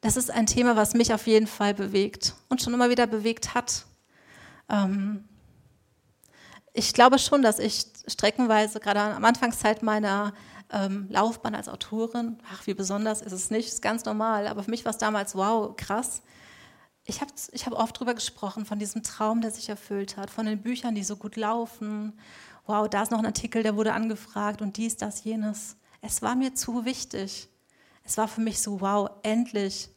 Das 0.00 0.16
ist 0.16 0.30
ein 0.30 0.46
Thema, 0.46 0.76
was 0.76 0.94
mich 0.94 1.12
auf 1.12 1.26
jeden 1.26 1.46
Fall 1.48 1.74
bewegt 1.74 2.34
und 2.48 2.62
schon 2.62 2.72
immer 2.72 2.90
wieder 2.90 3.06
bewegt 3.06 3.54
hat. 3.54 3.84
Ähm, 4.68 5.24
ich 6.72 6.94
glaube 6.94 7.18
schon, 7.18 7.42
dass 7.42 7.58
ich 7.58 7.86
streckenweise, 8.06 8.78
gerade 8.78 9.00
am 9.00 9.24
Anfangszeit 9.24 9.82
meiner 9.82 10.32
ähm, 10.70 11.06
Laufbahn 11.10 11.56
als 11.56 11.68
Autorin, 11.68 12.38
ach, 12.52 12.66
wie 12.66 12.74
besonders 12.74 13.22
ist 13.22 13.32
es 13.32 13.50
nicht, 13.50 13.66
ist 13.68 13.82
ganz 13.82 14.04
normal, 14.04 14.46
aber 14.46 14.62
für 14.62 14.70
mich 14.70 14.84
war 14.84 14.90
es 14.90 14.98
damals, 14.98 15.34
wow, 15.34 15.74
krass. 15.76 16.22
Ich 17.04 17.20
habe 17.20 17.32
ich 17.52 17.66
hab 17.66 17.72
oft 17.72 17.96
darüber 17.96 18.14
gesprochen, 18.14 18.66
von 18.66 18.78
diesem 18.78 19.02
Traum, 19.02 19.40
der 19.40 19.50
sich 19.50 19.68
erfüllt 19.68 20.16
hat, 20.16 20.30
von 20.30 20.46
den 20.46 20.62
Büchern, 20.62 20.94
die 20.94 21.02
so 21.02 21.16
gut 21.16 21.36
laufen. 21.36 22.18
Wow, 22.66 22.88
da 22.88 23.02
ist 23.02 23.10
noch 23.10 23.18
ein 23.18 23.26
Artikel, 23.26 23.62
der 23.62 23.76
wurde 23.76 23.94
angefragt 23.94 24.60
und 24.60 24.76
dies, 24.76 24.96
das, 24.96 25.24
jenes. 25.24 25.76
Es 26.02 26.22
war 26.22 26.36
mir 26.36 26.54
zu 26.54 26.84
wichtig. 26.84 27.48
Es 28.08 28.16
war 28.16 28.26
für 28.26 28.40
mich 28.40 28.62
so, 28.62 28.80
wow, 28.80 29.10
endlich, 29.22 29.90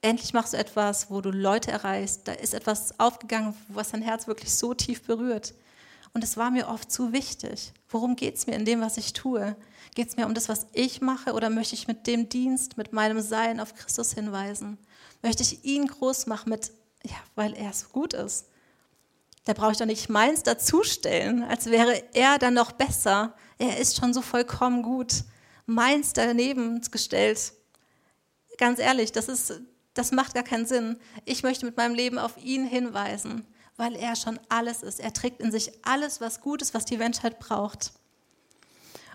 endlich 0.00 0.32
machst 0.32 0.52
du 0.52 0.56
etwas, 0.56 1.10
wo 1.10 1.20
du 1.20 1.32
Leute 1.32 1.72
erreichst. 1.72 2.28
Da 2.28 2.32
ist 2.32 2.54
etwas 2.54 3.00
aufgegangen, 3.00 3.56
was 3.66 3.90
dein 3.90 4.02
Herz 4.02 4.28
wirklich 4.28 4.54
so 4.54 4.72
tief 4.72 5.02
berührt. 5.02 5.52
Und 6.14 6.22
es 6.22 6.36
war 6.36 6.52
mir 6.52 6.68
oft 6.68 6.92
zu 6.92 7.12
wichtig. 7.12 7.72
Worum 7.88 8.14
geht 8.14 8.36
es 8.36 8.46
mir 8.46 8.54
in 8.54 8.64
dem, 8.64 8.80
was 8.80 8.98
ich 8.98 9.14
tue? 9.14 9.56
Geht 9.96 10.08
es 10.08 10.16
mir 10.16 10.26
um 10.26 10.34
das, 10.34 10.48
was 10.48 10.68
ich 10.74 11.00
mache 11.00 11.32
oder 11.32 11.50
möchte 11.50 11.74
ich 11.74 11.88
mit 11.88 12.06
dem 12.06 12.28
Dienst, 12.28 12.76
mit 12.76 12.92
meinem 12.92 13.20
Sein 13.20 13.58
auf 13.58 13.74
Christus 13.74 14.12
hinweisen? 14.12 14.78
Möchte 15.22 15.42
ich 15.42 15.64
ihn 15.64 15.88
groß 15.88 16.26
machen 16.26 16.50
mit, 16.50 16.70
ja, 17.02 17.16
weil 17.34 17.52
er 17.54 17.72
so 17.72 17.88
gut 17.88 18.12
ist? 18.14 18.46
Da 19.44 19.54
brauche 19.54 19.72
ich 19.72 19.78
doch 19.78 19.86
nicht 19.86 20.08
meins 20.08 20.44
dazustellen, 20.44 21.42
als 21.42 21.66
wäre 21.66 22.00
er 22.14 22.38
dann 22.38 22.54
noch 22.54 22.70
besser. 22.70 23.34
Er 23.58 23.78
ist 23.78 23.96
schon 23.96 24.14
so 24.14 24.22
vollkommen 24.22 24.84
gut. 24.84 25.24
Meins 25.66 26.12
daneben 26.12 26.80
gestellt, 26.90 27.52
ganz 28.56 28.78
ehrlich, 28.78 29.12
das, 29.12 29.28
ist, 29.28 29.60
das 29.94 30.12
macht 30.12 30.34
gar 30.34 30.44
keinen 30.44 30.66
Sinn. 30.66 30.96
Ich 31.24 31.42
möchte 31.42 31.66
mit 31.66 31.76
meinem 31.76 31.94
Leben 31.94 32.18
auf 32.18 32.36
ihn 32.42 32.64
hinweisen, 32.64 33.46
weil 33.76 33.96
er 33.96 34.16
schon 34.16 34.38
alles 34.48 34.82
ist. 34.82 35.00
Er 35.00 35.12
trägt 35.12 35.40
in 35.40 35.50
sich 35.50 35.72
alles, 35.84 36.20
was 36.20 36.40
gut 36.40 36.62
ist, 36.62 36.72
was 36.72 36.84
die 36.84 36.96
Menschheit 36.96 37.38
braucht. 37.38 37.92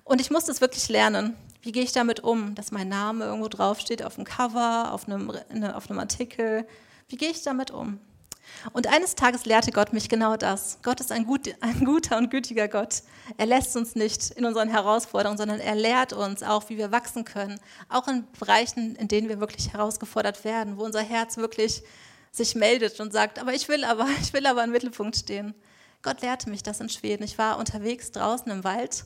Und 0.03 0.19
ich 0.19 0.29
musste 0.29 0.51
es 0.51 0.61
wirklich 0.61 0.89
lernen. 0.89 1.35
Wie 1.61 1.71
gehe 1.71 1.83
ich 1.83 1.91
damit 1.93 2.21
um, 2.21 2.55
dass 2.55 2.71
mein 2.71 2.89
Name 2.89 3.25
irgendwo 3.25 3.47
draufsteht, 3.47 4.03
auf 4.03 4.15
dem 4.15 4.25
Cover, 4.25 4.91
auf 4.91 5.07
einem, 5.07 5.29
auf 5.29 5.89
einem 5.89 5.99
Artikel? 5.99 6.67
Wie 7.07 7.17
gehe 7.17 7.29
ich 7.29 7.43
damit 7.43 7.71
um? 7.71 7.99
Und 8.73 8.87
eines 8.87 9.15
Tages 9.15 9.45
lehrte 9.45 9.71
Gott 9.71 9.93
mich 9.93 10.09
genau 10.09 10.37
das. 10.37 10.79
Gott 10.83 10.99
ist 10.99 11.11
ein, 11.11 11.25
gut, 11.25 11.49
ein, 11.61 11.83
guter 11.85 12.17
und 12.17 12.29
gütiger 12.29 12.67
Gott. 12.67 13.03
Er 13.37 13.45
lässt 13.45 13.75
uns 13.75 13.95
nicht 13.95 14.31
in 14.31 14.45
unseren 14.45 14.69
Herausforderungen, 14.69 15.37
sondern 15.37 15.59
er 15.59 15.75
lehrt 15.75 16.13
uns 16.13 16.43
auch, 16.43 16.69
wie 16.69 16.77
wir 16.77 16.91
wachsen 16.91 17.25
können. 17.25 17.59
Auch 17.89 18.07
in 18.07 18.25
Bereichen, 18.39 18.95
in 18.95 19.07
denen 19.07 19.29
wir 19.29 19.39
wirklich 19.39 19.73
herausgefordert 19.73 20.43
werden, 20.43 20.77
wo 20.77 20.83
unser 20.83 21.01
Herz 21.01 21.37
wirklich 21.37 21.83
sich 22.31 22.55
meldet 22.55 22.99
und 22.99 23.11
sagt, 23.11 23.39
aber 23.39 23.53
ich 23.53 23.67
will 23.67 23.83
aber, 23.83 24.07
ich 24.21 24.33
will 24.33 24.45
aber 24.45 24.63
im 24.63 24.71
Mittelpunkt 24.71 25.17
stehen. 25.17 25.53
Gott 26.01 26.21
lehrte 26.21 26.49
mich 26.49 26.63
das 26.63 26.79
in 26.79 26.89
Schweden. 26.89 27.23
Ich 27.23 27.37
war 27.37 27.59
unterwegs 27.59 28.11
draußen 28.11 28.51
im 28.51 28.63
Wald 28.63 29.05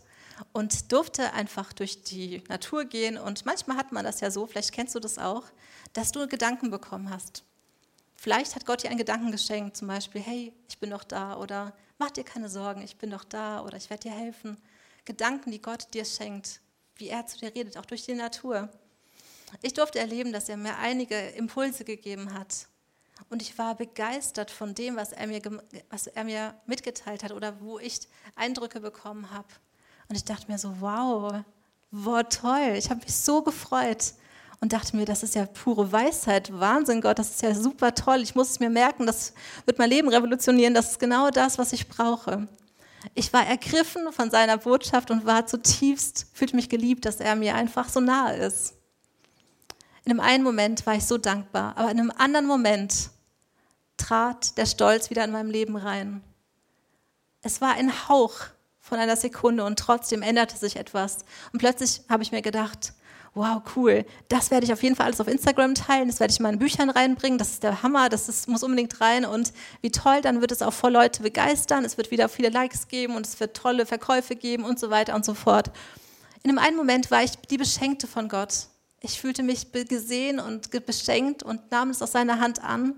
und 0.53 0.91
durfte 0.91 1.34
einfach 1.34 1.73
durch 1.73 2.03
die 2.03 2.43
Natur 2.47 2.86
gehen. 2.86 3.17
Und 3.17 3.45
manchmal 3.45 3.77
hat 3.77 3.91
man 3.91 4.05
das 4.05 4.21
ja 4.21 4.31
so, 4.31 4.45
vielleicht 4.47 4.71
kennst 4.71 4.95
du 4.95 4.99
das 4.99 5.17
auch, 5.17 5.43
dass 5.93 6.12
du 6.12 6.27
Gedanken 6.27 6.71
bekommen 6.71 7.10
hast. 7.10 7.43
Vielleicht 8.25 8.55
hat 8.55 8.65
Gott 8.65 8.81
dir 8.81 8.89
einen 8.89 8.97
Gedanken 8.97 9.31
geschenkt, 9.31 9.77
zum 9.77 9.88
Beispiel, 9.88 10.19
hey, 10.19 10.51
ich 10.67 10.79
bin 10.79 10.89
doch 10.89 11.03
da 11.03 11.38
oder 11.38 11.75
mach 11.99 12.09
dir 12.09 12.23
keine 12.23 12.49
Sorgen, 12.49 12.81
ich 12.81 12.95
bin 12.95 13.11
doch 13.11 13.23
da 13.23 13.63
oder 13.63 13.77
ich 13.77 13.91
werde 13.91 14.09
dir 14.09 14.15
helfen. 14.15 14.57
Gedanken, 15.05 15.51
die 15.51 15.61
Gott 15.61 15.93
dir 15.93 16.05
schenkt, 16.05 16.59
wie 16.95 17.09
er 17.09 17.27
zu 17.27 17.38
dir 17.38 17.53
redet, 17.53 17.77
auch 17.77 17.85
durch 17.85 18.03
die 18.03 18.15
Natur. 18.15 18.67
Ich 19.61 19.75
durfte 19.75 19.99
erleben, 19.99 20.33
dass 20.33 20.49
er 20.49 20.57
mir 20.57 20.75
einige 20.79 21.15
Impulse 21.15 21.83
gegeben 21.83 22.33
hat. 22.33 22.65
Und 23.29 23.43
ich 23.43 23.55
war 23.59 23.75
begeistert 23.75 24.49
von 24.49 24.73
dem, 24.73 24.95
was 24.95 25.11
er 25.11 25.27
mir, 25.27 25.39
was 25.91 26.07
er 26.07 26.23
mir 26.23 26.55
mitgeteilt 26.65 27.23
hat 27.23 27.31
oder 27.31 27.61
wo 27.61 27.77
ich 27.77 27.99
Eindrücke 28.33 28.79
bekommen 28.79 29.29
habe. 29.29 29.49
Und 30.09 30.15
ich 30.15 30.23
dachte 30.23 30.51
mir 30.51 30.57
so, 30.57 30.81
wow, 30.81 31.43
wow, 31.91 32.23
toll, 32.27 32.73
ich 32.75 32.89
habe 32.89 33.01
mich 33.01 33.15
so 33.15 33.43
gefreut 33.43 34.15
und 34.65 34.73
dachte 34.73 34.97
mir, 34.97 35.06
das 35.06 35.21
ist 35.21 35.36
ja 35.36 35.45
pure 35.45 35.91
Weisheit, 35.91 36.51
Wahnsinn, 36.60 36.99
Gott, 36.99 37.19
das 37.19 37.30
ist 37.30 37.43
ja 37.43 37.54
super 37.54 37.93
toll. 37.93 38.23
Ich 38.23 38.34
muss 38.34 38.49
es 38.49 38.60
mir 38.60 38.71
merken, 38.71 39.06
das 39.06 39.36
wird 39.65 39.78
mein 39.78 39.91
Leben 39.91 40.10
revolutionieren, 40.10 40.73
das 40.73 40.89
ist 40.89 40.99
genau 40.99 41.30
das, 41.30 41.60
was 41.60 41.71
ich 41.71 41.88
brauche. 41.88 42.47
Ich 43.13 43.32
war 43.32 43.45
ergriffen 43.45 44.12
von 44.12 44.32
seiner 44.32 44.58
Botschaft 44.58 45.12
und 45.12 45.23
war 45.23 45.45
zutiefst, 45.45 46.25
fühlte 46.34 46.56
mich 46.56 46.67
geliebt, 46.67 47.06
dass 47.06 47.17
er 47.17 47.36
mir 47.36 47.54
einfach 47.54 47.89
so 47.89 47.99
nahe 47.99 48.38
ist. 48.38 48.73
In 50.04 50.13
einem 50.13 50.19
einen 50.19 50.43
Moment 50.43 50.84
war 50.88 50.95
ich 50.95 51.06
so 51.06 51.19
dankbar, 51.19 51.78
aber 51.78 51.91
in 51.91 51.99
einem 51.99 52.12
anderen 52.17 52.47
Moment 52.47 53.12
trat 53.97 54.58
der 54.58 54.65
Stolz 54.65 55.12
wieder 55.12 55.25
in 55.25 55.32
meinem 55.32 55.51
Leben 55.51 55.75
rein. 55.75 56.23
Es 57.43 57.62
war 57.62 57.73
ein 57.75 58.10
Hauch 58.10 58.34
von 58.80 58.97
einer 58.97 59.15
Sekunde 59.15 59.63
und 59.63 59.78
trotzdem 59.78 60.23
änderte 60.23 60.58
sich 60.58 60.78
etwas. 60.78 61.19
Und 61.54 61.60
plötzlich 61.60 62.01
habe 62.10 62.23
ich 62.23 62.32
mir 62.32 62.41
gedacht, 62.41 62.93
wow, 63.36 63.62
cool, 63.76 64.06
das 64.30 64.50
werde 64.50 64.65
ich 64.65 64.71
auf 64.71 64.82
jeden 64.82 64.95
Fall 64.95 65.08
alles 65.08 65.19
auf 65.19 65.28
Instagram 65.28 65.76
teilen, 65.76 66.08
das 66.08 66.21
werde 66.21 66.32
ich 66.32 66.39
in 66.39 66.43
meine 66.43 66.58
Büchern 66.58 66.89
reinbringen, 66.89 67.38
das 67.38 67.52
ist 67.52 67.63
der 67.63 67.84
Hammer, 67.84 68.08
das 68.08 68.30
ist, 68.30 68.48
muss 68.48 68.63
unbedingt 68.63 69.00
rein. 69.02 69.26
Und 69.26 69.52
wie 69.82 69.91
toll, 69.91 70.21
dann 70.21 70.39
wird 70.39 70.54
es 70.54 70.62
auch 70.62 70.74
voll 70.74 70.93
Leute 70.93 71.21
begeistern, 71.21 71.84
es 71.84 71.98
wird 71.98 72.12
wieder 72.12 72.30
viele 72.30 72.50
Likes 72.50 72.88
geben 72.88 73.15
und 73.15 73.28
es 73.28 73.39
wird 73.39 73.56
tolle 73.56 73.86
Verkäufe 73.86 74.36
geben 74.38 74.63
und 74.63 74.80
so 74.80 74.89
weiter 74.89 75.13
und 75.15 75.26
so 75.26 75.34
fort. 75.34 75.69
In 76.43 76.50
einem 76.50 76.60
einen 76.60 76.78
Moment 76.78 77.12
war 77.12 77.24
ich 77.24 77.32
die 77.50 77.58
Beschenkte 77.58 78.08
von 78.08 78.30
Gott. 78.30 78.67
Ich 79.02 79.19
fühlte 79.19 79.43
mich 79.43 79.71
gesehen 79.71 80.39
und 80.39 80.71
beschenkt 80.86 81.43
und 81.43 81.71
nahm 81.71 81.89
es 81.89 82.02
aus 82.02 82.13
seiner 82.13 82.39
Hand 82.39 82.63
an. 82.63 82.95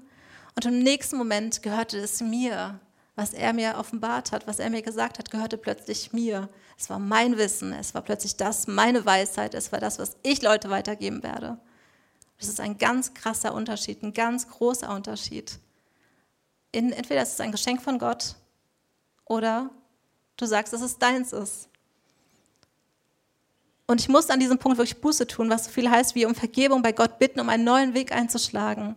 Und 0.55 0.65
im 0.65 0.79
nächsten 0.79 1.17
Moment 1.17 1.63
gehörte 1.63 1.97
es 1.97 2.21
mir, 2.21 2.79
was 3.15 3.33
er 3.33 3.53
mir 3.53 3.75
offenbart 3.77 4.31
hat, 4.31 4.45
was 4.45 4.59
er 4.59 4.69
mir 4.69 4.83
gesagt 4.83 5.17
hat, 5.17 5.31
gehörte 5.31 5.57
plötzlich 5.57 6.13
mir. 6.13 6.47
Es 6.77 6.89
war 6.89 6.99
mein 6.99 7.37
Wissen, 7.37 7.73
es 7.73 7.93
war 7.95 8.03
plötzlich 8.03 8.35
das, 8.35 8.67
meine 8.67 9.05
Weisheit, 9.05 9.55
es 9.55 9.71
war 9.71 9.79
das, 9.79 9.97
was 9.97 10.15
ich 10.21 10.43
Leute 10.43 10.69
weitergeben 10.69 11.23
werde. 11.23 11.57
Das 12.37 12.47
ist 12.47 12.59
ein 12.59 12.77
ganz 12.77 13.15
krasser 13.15 13.53
Unterschied, 13.53 14.03
ein 14.03 14.13
ganz 14.13 14.47
großer 14.47 14.93
Unterschied. 14.93 15.57
In, 16.71 16.91
entweder 16.91 17.23
ist 17.23 17.33
es 17.33 17.39
ein 17.39 17.51
Geschenk 17.51 17.81
von 17.81 17.97
Gott 17.97 18.35
oder 19.25 19.71
du 20.37 20.45
sagst, 20.45 20.71
dass 20.71 20.81
es 20.81 20.99
deins 20.99 21.33
ist. 21.33 21.69
Und 23.87 24.01
ich 24.01 24.09
musste 24.09 24.33
an 24.33 24.39
diesem 24.39 24.59
Punkt 24.59 24.77
wirklich 24.77 25.01
Buße 25.01 25.25
tun, 25.25 25.49
was 25.49 25.65
so 25.65 25.71
viel 25.71 25.89
heißt 25.89 26.13
wie 26.13 26.25
um 26.25 26.35
Vergebung 26.35 26.81
bei 26.83 26.91
Gott 26.91 27.17
bitten, 27.17 27.39
um 27.39 27.49
einen 27.49 27.63
neuen 27.63 27.93
Weg 27.95 28.11
einzuschlagen. 28.11 28.95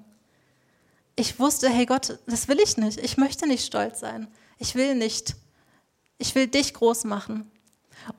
Ich 1.16 1.38
wusste, 1.38 1.70
hey 1.70 1.86
Gott, 1.86 2.18
das 2.26 2.48
will 2.48 2.58
ich 2.60 2.76
nicht. 2.76 2.98
Ich 2.98 3.16
möchte 3.16 3.46
nicht 3.46 3.64
stolz 3.64 4.00
sein. 4.00 4.26
Ich 4.58 4.74
will 4.74 4.96
nicht. 4.96 5.36
Ich 6.18 6.34
will 6.34 6.48
dich 6.48 6.74
groß 6.74 7.04
machen. 7.04 7.50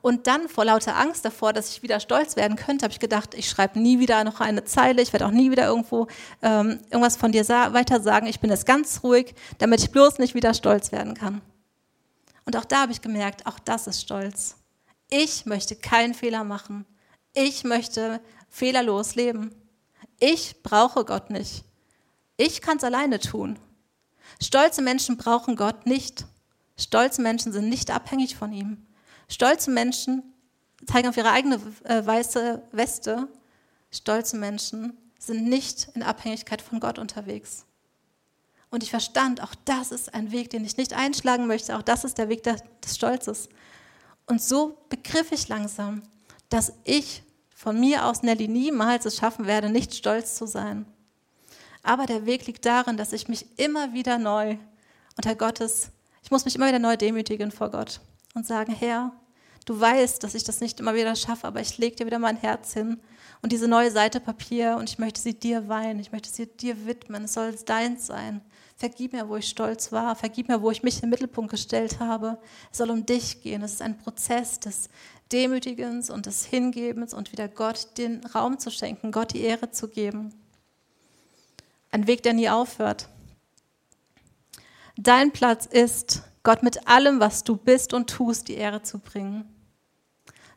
Und 0.00 0.26
dann 0.26 0.48
vor 0.48 0.64
lauter 0.64 0.96
Angst 0.96 1.24
davor, 1.24 1.52
dass 1.52 1.70
ich 1.70 1.82
wieder 1.82 2.00
stolz 2.00 2.36
werden 2.36 2.56
könnte, 2.56 2.84
habe 2.84 2.92
ich 2.92 3.00
gedacht, 3.00 3.34
ich 3.34 3.48
schreibe 3.48 3.78
nie 3.78 3.98
wieder 3.98 4.24
noch 4.24 4.40
eine 4.40 4.64
Zeile, 4.64 5.02
ich 5.02 5.12
werde 5.12 5.26
auch 5.26 5.30
nie 5.30 5.50
wieder 5.50 5.66
irgendwo 5.66 6.06
ähm, 6.42 6.80
irgendwas 6.90 7.16
von 7.16 7.32
dir 7.32 7.46
weiter 7.48 8.00
sagen. 8.00 8.26
Ich 8.26 8.40
bin 8.40 8.50
jetzt 8.50 8.66
ganz 8.66 9.02
ruhig, 9.02 9.34
damit 9.58 9.80
ich 9.80 9.90
bloß 9.90 10.18
nicht 10.18 10.34
wieder 10.34 10.54
stolz 10.54 10.92
werden 10.92 11.14
kann. 11.14 11.40
Und 12.44 12.56
auch 12.56 12.64
da 12.64 12.82
habe 12.82 12.92
ich 12.92 13.00
gemerkt, 13.00 13.46
auch 13.46 13.58
das 13.58 13.86
ist 13.86 14.00
Stolz. 14.00 14.56
Ich 15.10 15.46
möchte 15.46 15.76
keinen 15.76 16.14
Fehler 16.14 16.44
machen. 16.44 16.86
Ich 17.34 17.64
möchte 17.64 18.20
fehlerlos 18.48 19.14
leben. 19.14 19.54
Ich 20.18 20.62
brauche 20.62 21.04
Gott 21.04 21.30
nicht. 21.30 21.64
Ich 22.36 22.60
kann 22.60 22.78
es 22.78 22.84
alleine 22.84 23.18
tun. 23.18 23.58
Stolze 24.40 24.82
Menschen 24.82 25.16
brauchen 25.16 25.56
Gott 25.56 25.86
nicht. 25.86 26.26
Stolze 26.76 27.22
Menschen 27.22 27.52
sind 27.52 27.68
nicht 27.68 27.90
abhängig 27.90 28.36
von 28.36 28.52
ihm. 28.52 28.86
Stolze 29.32 29.70
Menschen 29.70 30.22
zeigen 30.84 31.08
auf 31.08 31.16
ihre 31.16 31.30
eigene 31.30 31.58
äh, 31.84 32.04
weiße 32.04 32.62
Weste. 32.70 33.28
Stolze 33.90 34.36
Menschen 34.36 34.94
sind 35.18 35.48
nicht 35.48 35.88
in 35.94 36.02
Abhängigkeit 36.02 36.60
von 36.60 36.80
Gott 36.80 36.98
unterwegs. 36.98 37.64
Und 38.68 38.82
ich 38.82 38.90
verstand, 38.90 39.42
auch 39.42 39.54
das 39.64 39.90
ist 39.90 40.12
ein 40.12 40.32
Weg, 40.32 40.50
den 40.50 40.66
ich 40.66 40.76
nicht 40.76 40.92
einschlagen 40.92 41.46
möchte. 41.46 41.78
Auch 41.78 41.82
das 41.82 42.04
ist 42.04 42.18
der 42.18 42.28
Weg 42.28 42.42
des 42.42 42.60
Stolzes. 42.94 43.48
Und 44.26 44.42
so 44.42 44.76
begriff 44.90 45.32
ich 45.32 45.48
langsam, 45.48 46.02
dass 46.50 46.74
ich 46.84 47.22
von 47.54 47.80
mir 47.80 48.04
aus, 48.04 48.22
Nelly, 48.22 48.48
niemals 48.48 49.06
es 49.06 49.16
schaffen 49.16 49.46
werde, 49.46 49.70
nicht 49.70 49.94
stolz 49.94 50.36
zu 50.36 50.46
sein. 50.46 50.84
Aber 51.82 52.04
der 52.04 52.26
Weg 52.26 52.46
liegt 52.46 52.66
darin, 52.66 52.98
dass 52.98 53.14
ich 53.14 53.28
mich 53.28 53.46
immer 53.58 53.94
wieder 53.94 54.18
neu 54.18 54.58
unter 55.16 55.34
Gottes, 55.34 55.90
ich 56.22 56.30
muss 56.30 56.44
mich 56.44 56.54
immer 56.54 56.68
wieder 56.68 56.78
neu 56.78 56.98
demütigen 56.98 57.50
vor 57.50 57.70
Gott 57.70 58.00
und 58.34 58.46
sagen, 58.46 58.72
Herr, 58.74 59.12
Du 59.64 59.78
weißt, 59.78 60.22
dass 60.24 60.34
ich 60.34 60.44
das 60.44 60.60
nicht 60.60 60.80
immer 60.80 60.94
wieder 60.94 61.14
schaffe, 61.14 61.46
aber 61.46 61.60
ich 61.60 61.78
lege 61.78 61.96
dir 61.96 62.06
wieder 62.06 62.18
mein 62.18 62.36
Herz 62.36 62.72
hin 62.72 63.00
und 63.42 63.52
diese 63.52 63.68
neue 63.68 63.90
Seite 63.90 64.18
Papier 64.20 64.76
und 64.76 64.88
ich 64.88 64.98
möchte 64.98 65.20
sie 65.20 65.34
dir 65.34 65.68
weihen, 65.68 66.00
ich 66.00 66.12
möchte 66.12 66.30
sie 66.30 66.46
dir 66.46 66.86
widmen, 66.86 67.24
es 67.24 67.34
soll 67.34 67.54
deins 67.64 68.06
sein. 68.06 68.40
Vergib 68.76 69.12
mir, 69.12 69.28
wo 69.28 69.36
ich 69.36 69.48
stolz 69.48 69.92
war, 69.92 70.16
vergib 70.16 70.48
mir, 70.48 70.60
wo 70.60 70.70
ich 70.70 70.82
mich 70.82 71.00
den 71.00 71.10
Mittelpunkt 71.10 71.52
gestellt 71.52 72.00
habe. 72.00 72.38
Es 72.72 72.78
soll 72.78 72.90
um 72.90 73.06
dich 73.06 73.40
gehen. 73.40 73.62
Es 73.62 73.74
ist 73.74 73.82
ein 73.82 73.96
Prozess 73.98 74.58
des 74.58 74.88
Demütigens 75.30 76.10
und 76.10 76.26
des 76.26 76.44
Hingebens 76.44 77.14
und 77.14 77.30
wieder 77.30 77.46
Gott 77.46 77.96
den 77.98 78.24
Raum 78.26 78.58
zu 78.58 78.70
schenken, 78.70 79.12
Gott 79.12 79.34
die 79.34 79.42
Ehre 79.42 79.70
zu 79.70 79.86
geben. 79.88 80.34
Ein 81.92 82.08
Weg, 82.08 82.24
der 82.24 82.32
nie 82.32 82.48
aufhört. 82.48 83.08
Dein 84.96 85.30
Platz 85.30 85.66
ist, 85.66 86.22
Gott 86.42 86.62
mit 86.62 86.88
allem, 86.88 87.20
was 87.20 87.44
du 87.44 87.56
bist 87.56 87.94
und 87.94 88.10
tust, 88.10 88.48
die 88.48 88.54
Ehre 88.54 88.82
zu 88.82 88.98
bringen. 88.98 89.44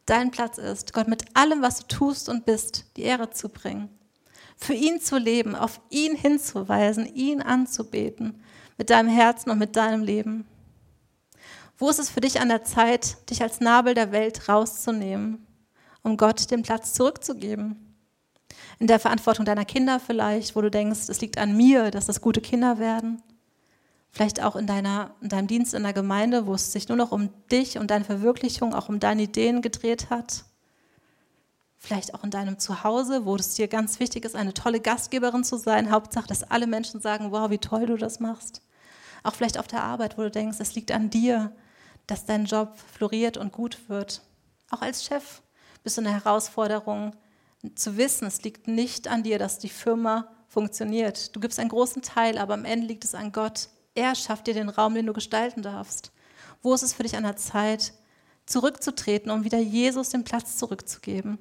Dein 0.05 0.31
Platz 0.31 0.57
ist, 0.57 0.93
Gott 0.93 1.07
mit 1.07 1.35
allem, 1.35 1.61
was 1.61 1.79
du 1.79 1.87
tust 1.87 2.27
und 2.29 2.45
bist, 2.45 2.85
die 2.97 3.03
Ehre 3.03 3.29
zu 3.29 3.49
bringen. 3.49 3.89
Für 4.57 4.73
ihn 4.73 4.99
zu 4.99 5.17
leben, 5.17 5.55
auf 5.55 5.81
ihn 5.89 6.15
hinzuweisen, 6.15 7.05
ihn 7.13 7.41
anzubeten, 7.41 8.41
mit 8.77 8.89
deinem 8.89 9.09
Herzen 9.09 9.49
und 9.49 9.59
mit 9.59 9.75
deinem 9.75 10.03
Leben. 10.03 10.47
Wo 11.77 11.89
ist 11.89 11.99
es 11.99 12.09
für 12.09 12.21
dich 12.21 12.39
an 12.39 12.49
der 12.49 12.63
Zeit, 12.63 13.29
dich 13.29 13.41
als 13.41 13.59
Nabel 13.59 13.93
der 13.93 14.11
Welt 14.11 14.47
rauszunehmen, 14.47 15.45
um 16.03 16.17
Gott 16.17 16.49
den 16.49 16.63
Platz 16.63 16.93
zurückzugeben? 16.93 17.95
In 18.79 18.87
der 18.87 18.99
Verantwortung 18.99 19.45
deiner 19.45 19.65
Kinder 19.65 19.99
vielleicht, 19.99 20.55
wo 20.55 20.61
du 20.61 20.71
denkst, 20.71 21.09
es 21.09 21.21
liegt 21.21 21.37
an 21.37 21.55
mir, 21.55 21.91
dass 21.91 22.05
das 22.05 22.21
gute 22.21 22.41
Kinder 22.41 22.79
werden 22.79 23.21
vielleicht 24.15 24.41
auch 24.41 24.55
in, 24.55 24.65
deiner, 24.65 25.13
in 25.19 25.27
deinem 25.27 25.47
Dienst 25.47 25.73
in 25.73 25.83
der 25.83 25.91
Gemeinde, 25.91 26.47
wo 26.47 26.53
es 26.53 26.71
sich 26.71 26.87
nur 26.87 26.97
noch 26.97 27.11
um 27.11 27.29
dich 27.51 27.77
und 27.77 27.91
deine 27.91 28.05
Verwirklichung, 28.05 28.73
auch 28.73 28.87
um 28.87 29.01
deine 29.01 29.23
Ideen 29.23 29.61
gedreht 29.61 30.09
hat. 30.09 30.45
Vielleicht 31.77 32.13
auch 32.13 32.23
in 32.23 32.31
deinem 32.31 32.57
Zuhause, 32.57 33.25
wo 33.25 33.35
es 33.35 33.55
dir 33.55 33.67
ganz 33.67 33.99
wichtig 33.99 34.23
ist, 34.23 34.37
eine 34.37 34.53
tolle 34.53 34.79
Gastgeberin 34.79 35.43
zu 35.43 35.57
sein. 35.57 35.91
Hauptsache, 35.91 36.27
dass 36.27 36.49
alle 36.49 36.65
Menschen 36.65 37.01
sagen, 37.01 37.33
wow, 37.33 37.49
wie 37.49 37.57
toll 37.57 37.87
du 37.87 37.97
das 37.97 38.21
machst. 38.21 38.61
Auch 39.23 39.35
vielleicht 39.35 39.57
auf 39.57 39.67
der 39.67 39.83
Arbeit, 39.83 40.17
wo 40.17 40.21
du 40.21 40.31
denkst, 40.31 40.59
es 40.61 40.75
liegt 40.75 40.93
an 40.93 41.09
dir, 41.09 41.53
dass 42.07 42.25
dein 42.25 42.45
Job 42.45 42.77
floriert 42.93 43.35
und 43.35 43.51
gut 43.51 43.89
wird. 43.89 44.21
Auch 44.71 44.81
als 44.81 45.03
Chef 45.03 45.41
bist 45.83 45.97
du 45.97 46.01
eine 46.01 46.13
Herausforderung, 46.13 47.11
zu 47.75 47.97
wissen, 47.97 48.27
es 48.27 48.43
liegt 48.43 48.67
nicht 48.67 49.07
an 49.07 49.23
dir, 49.23 49.39
dass 49.39 49.59
die 49.59 49.69
Firma 49.69 50.29
funktioniert. 50.47 51.35
Du 51.35 51.39
gibst 51.39 51.59
einen 51.59 51.69
großen 51.69 52.01
Teil, 52.03 52.37
aber 52.37 52.53
am 52.53 52.63
Ende 52.63 52.87
liegt 52.87 53.03
es 53.03 53.15
an 53.15 53.31
Gott. 53.31 53.69
Er 53.95 54.13
schafft 54.13 54.47
dir 54.47 54.53
den 54.53 54.69
Raum, 54.69 54.93
den 54.93 55.05
du 55.05 55.13
gestalten 55.13 55.61
darfst. 55.61 56.11
Wo 56.61 56.73
ist 56.73 56.83
es 56.83 56.93
für 56.93 57.03
dich 57.03 57.15
an 57.15 57.23
der 57.23 57.37
Zeit, 57.37 57.93
zurückzutreten, 58.45 59.31
um 59.31 59.43
wieder 59.43 59.59
Jesus 59.59 60.09
den 60.09 60.23
Platz 60.23 60.57
zurückzugeben? 60.57 61.39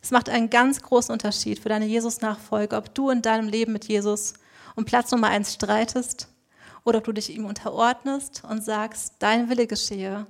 Es 0.00 0.12
macht 0.12 0.28
einen 0.28 0.50
ganz 0.50 0.80
großen 0.80 1.12
Unterschied 1.12 1.58
für 1.58 1.68
deine 1.68 1.86
Jesus-Nachfolge, 1.86 2.76
ob 2.76 2.94
du 2.94 3.10
in 3.10 3.22
deinem 3.22 3.48
Leben 3.48 3.72
mit 3.72 3.86
Jesus 3.86 4.34
um 4.76 4.84
Platz 4.84 5.10
Nummer 5.10 5.28
eins 5.28 5.54
streitest 5.54 6.28
oder 6.84 6.98
ob 6.98 7.04
du 7.04 7.12
dich 7.12 7.34
ihm 7.34 7.44
unterordnest 7.44 8.44
und 8.48 8.64
sagst, 8.64 9.14
dein 9.18 9.50
Wille 9.50 9.66
geschehe. 9.66 10.26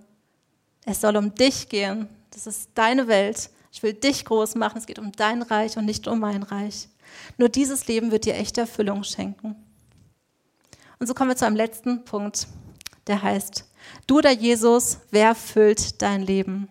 Es 0.86 1.02
soll 1.02 1.16
um 1.16 1.34
dich 1.34 1.68
gehen. 1.68 2.08
Das 2.30 2.46
ist 2.46 2.70
deine 2.74 3.08
Welt. 3.08 3.50
Ich 3.70 3.82
will 3.82 3.92
dich 3.92 4.24
groß 4.24 4.54
machen. 4.54 4.78
Es 4.78 4.86
geht 4.86 4.98
um 4.98 5.12
dein 5.12 5.42
Reich 5.42 5.76
und 5.76 5.84
nicht 5.84 6.08
um 6.08 6.20
mein 6.20 6.42
Reich. 6.42 6.88
Nur 7.36 7.50
dieses 7.50 7.86
Leben 7.86 8.10
wird 8.10 8.24
dir 8.24 8.36
echte 8.36 8.62
Erfüllung 8.62 9.04
schenken. 9.04 9.56
Und 10.98 11.06
so 11.06 11.14
kommen 11.14 11.30
wir 11.30 11.36
zu 11.36 11.46
einem 11.46 11.56
letzten 11.56 12.04
Punkt, 12.04 12.46
der 13.06 13.22
heißt, 13.22 13.64
du 14.06 14.18
oder 14.18 14.30
Jesus, 14.30 14.98
wer 15.10 15.34
füllt 15.34 16.00
dein 16.02 16.22
Leben? 16.22 16.68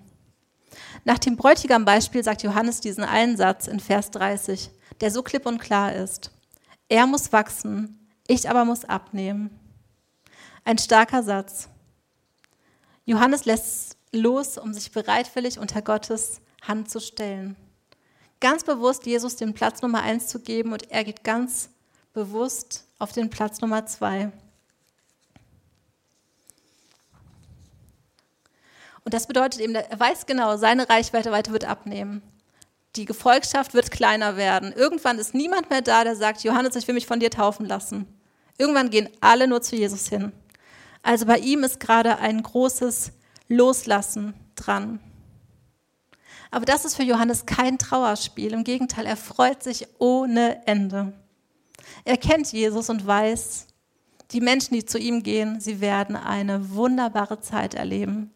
Nach 1.03 1.19
dem 1.19 1.38
Bräutigam-Beispiel 1.38 2.23
sagt 2.23 2.41
Johannes 2.43 2.81
diesen 2.81 3.03
einen 3.03 3.38
Satz 3.38 3.67
in 3.67 3.79
Vers 3.79 4.09
30, 4.11 4.71
der 5.01 5.11
so 5.11 5.21
klipp 5.21 5.45
und 5.45 5.59
klar 5.59 5.93
ist. 5.93 6.31
Er 6.89 7.05
muss 7.05 7.31
wachsen, 7.31 8.09
ich 8.27 8.49
aber 8.49 8.65
muss 8.65 8.85
abnehmen. 8.85 9.51
Ein 10.63 10.79
starker 10.79 11.21
Satz. 11.21 11.69
Johannes 13.05 13.45
lässt 13.45 13.97
los, 14.11 14.57
um 14.57 14.73
sich 14.73 14.91
bereitwillig 14.91 15.59
unter 15.59 15.83
Gottes 15.83 16.41
Hand 16.63 16.89
zu 16.89 16.99
stellen. 16.99 17.55
Ganz 18.39 18.63
bewusst 18.63 19.05
Jesus 19.05 19.35
den 19.35 19.53
Platz 19.53 19.81
Nummer 19.83 20.01
eins 20.01 20.27
zu 20.27 20.39
geben 20.39 20.73
und 20.73 20.89
er 20.91 21.03
geht 21.03 21.23
ganz 21.23 21.69
bewusst 22.13 22.85
auf 22.99 23.12
den 23.12 23.29
Platz 23.29 23.62
Nummer 23.62 23.86
zwei. 23.86 24.31
Und 29.03 29.13
das 29.13 29.27
bedeutet 29.27 29.62
eben, 29.62 29.75
er 29.75 29.99
weiß 29.99 30.25
genau, 30.25 30.58
seine 30.58 30.89
Reichweite 30.89 31.31
wird 31.51 31.65
abnehmen. 31.65 32.23
Die 32.95 33.05
Gefolgschaft 33.05 33.73
wird 33.73 33.91
kleiner 33.91 34.36
werden. 34.36 34.71
Irgendwann 34.71 35.19
ist 35.19 35.36
niemand 35.36 35.69
mehr 35.69 35.81
da, 35.81 36.03
der 36.03 36.15
sagt, 36.15 36.43
Johannes, 36.43 36.75
ich 36.75 36.88
will 36.88 36.95
mich 36.95 37.05
von 37.05 37.19
dir 37.19 37.29
taufen 37.29 37.65
lassen. 37.65 38.08
Irgendwann 38.58 38.89
gehen 38.89 39.10
alle 39.19 39.47
nur 39.47 39.62
zu 39.62 39.75
Jesus 39.75 40.08
hin. 40.08 40.31
Also 41.03 41.25
bei 41.25 41.38
ihm 41.38 41.63
ist 41.63 41.79
gerade 41.79 42.17
ein 42.17 42.41
großes 42.41 43.12
Loslassen 43.47 44.34
dran. 44.55 44.99
Aber 46.49 46.65
das 46.65 46.86
ist 46.86 46.95
für 46.95 47.03
Johannes 47.03 47.45
kein 47.45 47.77
Trauerspiel. 47.77 48.53
Im 48.53 48.63
Gegenteil, 48.63 49.05
er 49.05 49.17
freut 49.17 49.62
sich 49.62 49.88
ohne 49.99 50.65
Ende. 50.65 51.13
Er 52.04 52.17
kennt 52.17 52.52
Jesus 52.52 52.89
und 52.89 53.06
weiß, 53.06 53.67
die 54.32 54.41
Menschen, 54.41 54.74
die 54.74 54.86
zu 54.86 54.98
ihm 54.98 55.24
gehen, 55.24 55.60
sie 55.60 55.82
werden 55.82 56.15
eine 56.15 56.71
wunderbare 56.71 57.39
Zeit 57.39 57.74
erleben. 57.74 58.32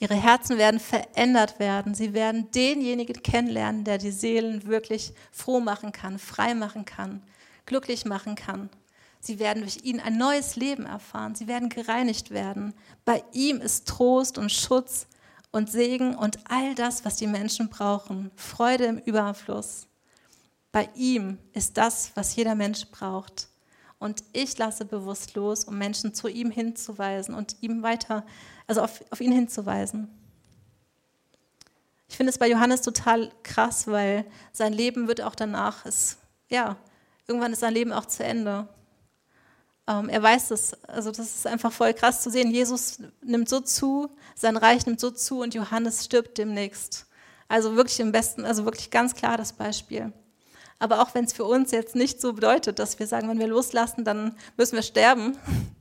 Ihre 0.00 0.14
Herzen 0.14 0.56
werden 0.56 0.80
verändert 0.80 1.58
werden. 1.58 1.94
Sie 1.94 2.14
werden 2.14 2.50
denjenigen 2.52 3.22
kennenlernen, 3.22 3.84
der 3.84 3.98
die 3.98 4.10
Seelen 4.10 4.66
wirklich 4.66 5.12
froh 5.30 5.60
machen 5.60 5.92
kann, 5.92 6.18
frei 6.18 6.54
machen 6.54 6.86
kann, 6.86 7.22
glücklich 7.66 8.06
machen 8.06 8.34
kann. 8.34 8.70
Sie 9.20 9.38
werden 9.38 9.60
durch 9.60 9.84
ihn 9.84 10.00
ein 10.00 10.16
neues 10.16 10.56
Leben 10.56 10.86
erfahren. 10.86 11.34
Sie 11.34 11.46
werden 11.46 11.68
gereinigt 11.68 12.30
werden. 12.30 12.72
Bei 13.04 13.22
ihm 13.32 13.60
ist 13.60 13.86
Trost 13.86 14.38
und 14.38 14.50
Schutz 14.50 15.06
und 15.52 15.70
Segen 15.70 16.14
und 16.16 16.38
all 16.48 16.74
das, 16.74 17.04
was 17.04 17.16
die 17.16 17.26
Menschen 17.26 17.68
brauchen. 17.68 18.30
Freude 18.36 18.86
im 18.86 18.98
Überfluss. 18.98 19.89
Bei 20.72 20.88
ihm 20.94 21.38
ist 21.52 21.76
das, 21.76 22.12
was 22.14 22.36
jeder 22.36 22.54
Mensch 22.54 22.86
braucht. 22.90 23.48
Und 23.98 24.24
ich 24.32 24.56
lasse 24.56 24.84
bewusst 24.84 25.34
los, 25.34 25.64
um 25.64 25.76
Menschen 25.76 26.14
zu 26.14 26.28
ihm 26.28 26.50
hinzuweisen 26.50 27.34
und 27.34 27.56
ihm 27.60 27.82
weiter 27.82 28.24
also 28.70 28.82
auf, 28.82 29.04
auf 29.10 29.20
ihn 29.20 29.32
hinzuweisen. 29.32 30.08
Ich 32.08 32.16
finde 32.16 32.30
es 32.30 32.38
bei 32.38 32.48
Johannes 32.48 32.82
total 32.82 33.32
krass, 33.42 33.88
weil 33.88 34.24
sein 34.52 34.72
Leben 34.72 35.08
wird 35.08 35.20
auch 35.22 35.34
danach, 35.34 35.84
ist, 35.86 36.18
ja, 36.48 36.76
irgendwann 37.26 37.52
ist 37.52 37.60
sein 37.60 37.74
Leben 37.74 37.92
auch 37.92 38.06
zu 38.06 38.22
Ende. 38.22 38.68
Ähm, 39.88 40.08
er 40.08 40.22
weiß 40.22 40.52
es, 40.52 40.74
also 40.84 41.10
das 41.10 41.34
ist 41.34 41.46
einfach 41.48 41.72
voll 41.72 41.92
krass 41.94 42.22
zu 42.22 42.30
sehen. 42.30 42.52
Jesus 42.52 43.00
nimmt 43.22 43.48
so 43.48 43.58
zu, 43.58 44.08
sein 44.36 44.56
Reich 44.56 44.86
nimmt 44.86 45.00
so 45.00 45.10
zu 45.10 45.40
und 45.40 45.52
Johannes 45.52 46.04
stirbt 46.04 46.38
demnächst. 46.38 47.06
Also 47.48 47.74
wirklich 47.74 47.98
im 47.98 48.12
besten, 48.12 48.44
also 48.44 48.64
wirklich 48.64 48.92
ganz 48.92 49.16
klar 49.16 49.36
das 49.36 49.52
Beispiel. 49.52 50.12
Aber 50.80 51.02
auch 51.02 51.14
wenn 51.14 51.26
es 51.26 51.32
für 51.32 51.44
uns 51.44 51.70
jetzt 51.70 51.94
nicht 51.94 52.20
so 52.20 52.32
bedeutet, 52.32 52.78
dass 52.78 52.98
wir 52.98 53.06
sagen, 53.06 53.28
wenn 53.28 53.38
wir 53.38 53.46
loslassen, 53.46 54.04
dann 54.04 54.34
müssen 54.56 54.74
wir 54.74 54.82
sterben. 54.82 55.36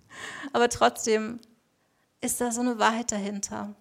Aber 0.54 0.70
trotzdem 0.70 1.40
ist 2.22 2.40
da 2.42 2.52
so 2.52 2.62
eine 2.62 2.78
Wahrheit 2.78 3.12
dahinter. 3.12 3.74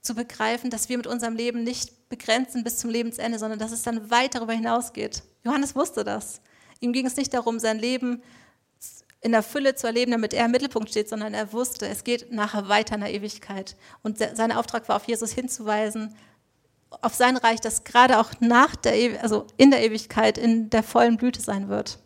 Zu 0.00 0.14
begreifen, 0.14 0.70
dass 0.70 0.88
wir 0.88 0.96
mit 0.96 1.06
unserem 1.06 1.36
Leben 1.36 1.62
nicht 1.62 2.08
begrenzen 2.08 2.64
bis 2.64 2.78
zum 2.78 2.90
Lebensende, 2.90 3.38
sondern 3.38 3.58
dass 3.58 3.72
es 3.72 3.82
dann 3.82 4.10
weit 4.10 4.34
darüber 4.34 4.54
hinausgeht. 4.54 5.22
Johannes 5.44 5.76
wusste 5.76 6.02
das. 6.02 6.40
Ihm 6.80 6.92
ging 6.92 7.06
es 7.06 7.16
nicht 7.16 7.34
darum, 7.34 7.58
sein 7.58 7.78
Leben 7.78 8.22
in 9.20 9.32
der 9.32 9.42
Fülle 9.42 9.74
zu 9.74 9.86
erleben, 9.86 10.12
damit 10.12 10.32
er 10.32 10.46
im 10.46 10.50
Mittelpunkt 10.50 10.88
steht, 10.88 11.08
sondern 11.08 11.34
er 11.34 11.52
wusste, 11.52 11.88
es 11.88 12.04
geht 12.04 12.32
nachher 12.32 12.68
weiter 12.68 12.94
in 12.94 13.00
der 13.02 13.12
Ewigkeit. 13.12 13.76
Und 14.02 14.18
sein 14.18 14.52
Auftrag 14.52 14.88
war, 14.88 14.96
auf 14.96 15.08
Jesus 15.08 15.32
hinzuweisen, 15.32 16.14
auf 16.90 17.14
sein 17.14 17.36
Reich, 17.36 17.60
das 17.60 17.84
gerade 17.84 18.18
auch 18.18 18.32
nach 18.40 18.76
der, 18.76 19.22
also 19.22 19.46
in 19.56 19.70
der 19.70 19.84
Ewigkeit 19.84 20.38
in 20.38 20.70
der 20.70 20.82
vollen 20.82 21.16
Blüte 21.16 21.40
sein 21.40 21.68
wird. 21.68 21.98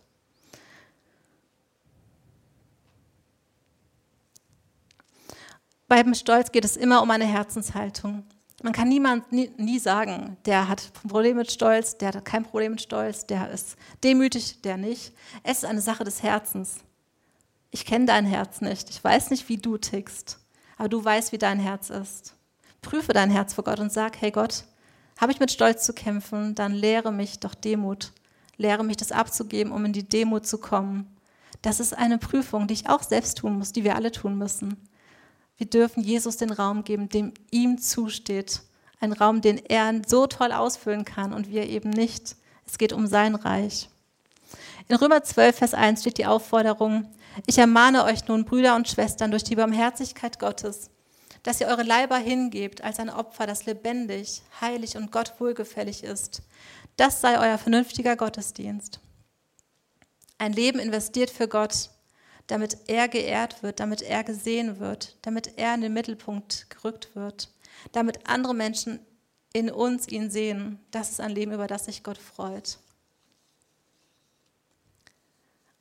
Beim 5.88 6.14
Stolz 6.14 6.52
geht 6.52 6.64
es 6.64 6.76
immer 6.76 7.02
um 7.02 7.10
eine 7.10 7.24
Herzenshaltung. 7.24 8.24
Man 8.62 8.72
kann 8.72 8.88
niemand 8.88 9.32
nie, 9.32 9.50
nie, 9.56 9.78
sagen, 9.78 10.36
der 10.44 10.68
hat 10.68 10.92
ein 11.02 11.08
Problem 11.08 11.38
mit 11.38 11.50
Stolz, 11.50 11.96
der 11.96 12.12
hat 12.12 12.24
kein 12.24 12.44
Problem 12.44 12.72
mit 12.72 12.82
Stolz, 12.82 13.26
der 13.26 13.50
ist 13.50 13.76
demütig, 14.04 14.60
der 14.62 14.76
nicht. 14.76 15.14
Es 15.42 15.58
ist 15.58 15.64
eine 15.64 15.80
Sache 15.80 16.04
des 16.04 16.22
Herzens. 16.22 16.76
Ich 17.70 17.86
kenne 17.86 18.04
dein 18.04 18.26
Herz 18.26 18.60
nicht. 18.60 18.90
Ich 18.90 19.02
weiß 19.02 19.30
nicht, 19.30 19.48
wie 19.48 19.56
du 19.56 19.78
tickst, 19.78 20.38
aber 20.76 20.88
du 20.88 21.02
weißt, 21.02 21.32
wie 21.32 21.38
dein 21.38 21.58
Herz 21.58 21.90
ist. 21.90 22.36
Prüfe 22.82 23.12
dein 23.12 23.30
Herz 23.30 23.54
vor 23.54 23.64
Gott 23.64 23.80
und 23.80 23.92
sag, 23.92 24.20
hey 24.20 24.30
Gott, 24.30 24.64
habe 25.18 25.32
ich 25.32 25.40
mit 25.40 25.50
Stolz 25.50 25.84
zu 25.84 25.92
kämpfen, 25.92 26.54
dann 26.54 26.72
lehre 26.72 27.12
mich 27.12 27.40
doch 27.40 27.54
Demut. 27.54 28.12
Lehre 28.56 28.84
mich, 28.84 28.98
das 28.98 29.12
abzugeben, 29.12 29.72
um 29.72 29.84
in 29.86 29.92
die 29.92 30.08
Demut 30.08 30.46
zu 30.46 30.58
kommen. 30.58 31.16
Das 31.62 31.80
ist 31.80 31.96
eine 31.96 32.18
Prüfung, 32.18 32.66
die 32.66 32.74
ich 32.74 32.88
auch 32.88 33.02
selbst 33.02 33.38
tun 33.38 33.58
muss, 33.58 33.72
die 33.72 33.84
wir 33.84 33.96
alle 33.96 34.12
tun 34.12 34.36
müssen. 34.36 34.76
Wir 35.56 35.66
dürfen 35.66 36.02
Jesus 36.02 36.36
den 36.36 36.50
Raum 36.50 36.84
geben, 36.84 37.08
dem 37.08 37.32
ihm 37.50 37.78
zusteht. 37.78 38.62
Ein 38.98 39.12
Raum, 39.12 39.40
den 39.40 39.58
er 39.58 40.02
so 40.06 40.26
toll 40.26 40.52
ausfüllen 40.52 41.04
kann 41.04 41.32
und 41.32 41.48
wir 41.48 41.66
eben 41.68 41.90
nicht. 41.90 42.36
Es 42.66 42.78
geht 42.78 42.92
um 42.92 43.06
sein 43.06 43.34
Reich. 43.34 43.88
In 44.88 44.96
Römer 44.96 45.22
12, 45.22 45.56
Vers 45.56 45.74
1 45.74 46.00
steht 46.00 46.18
die 46.18 46.26
Aufforderung, 46.26 47.06
ich 47.46 47.58
ermahne 47.58 48.04
euch 48.04 48.26
nun, 48.26 48.44
Brüder 48.44 48.74
und 48.74 48.88
Schwestern, 48.88 49.30
durch 49.30 49.44
die 49.44 49.56
Barmherzigkeit 49.56 50.38
Gottes, 50.38 50.90
dass 51.42 51.60
ihr 51.60 51.68
eure 51.68 51.82
Leiber 51.82 52.18
hingebt 52.18 52.82
als 52.82 52.98
ein 52.98 53.10
Opfer, 53.10 53.46
das 53.46 53.66
lebendig, 53.66 54.42
heilig 54.60 54.96
und 54.96 55.12
Gott 55.12 55.34
wohlgefällig 55.38 56.04
ist. 56.04 56.42
Das 56.96 57.20
sei 57.20 57.38
euer 57.38 57.58
vernünftiger 57.58 58.16
Gottesdienst. 58.16 59.00
Ein 60.38 60.52
Leben 60.52 60.78
investiert 60.78 61.30
für 61.30 61.48
Gott 61.48 61.90
damit 62.50 62.76
er 62.88 63.08
geehrt 63.08 63.62
wird, 63.62 63.78
damit 63.78 64.02
er 64.02 64.24
gesehen 64.24 64.80
wird, 64.80 65.16
damit 65.22 65.56
er 65.56 65.74
in 65.74 65.82
den 65.82 65.92
Mittelpunkt 65.92 66.68
gerückt 66.68 67.14
wird, 67.14 67.48
damit 67.92 68.28
andere 68.28 68.54
Menschen 68.54 68.98
in 69.52 69.70
uns 69.70 70.08
ihn 70.08 70.30
sehen. 70.30 70.80
Das 70.90 71.10
ist 71.10 71.20
ein 71.20 71.30
Leben, 71.30 71.52
über 71.52 71.68
das 71.68 71.84
sich 71.84 72.02
Gott 72.02 72.18
freut. 72.18 72.78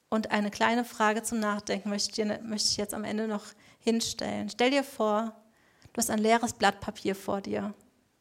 Und 0.10 0.32
eine 0.32 0.52
kleine 0.52 0.86
Frage 0.86 1.24
zum 1.24 1.40
Nachdenken 1.40 1.90
möchte 1.90 2.22
ich, 2.22 2.78
jetzt 2.78 2.94
am 2.94 3.04
Ende 3.04 3.28
noch 3.28 3.46
hinstellen. 3.80 4.50
Stell 4.50 4.72
dir 4.72 4.84
vor, 4.84 5.36
du 6.08 6.10
ein 6.10 6.20
leeres 6.20 6.54
Blatt 6.54 6.80
Papier 6.80 7.16
vor 7.16 7.42
dir. 7.42 7.74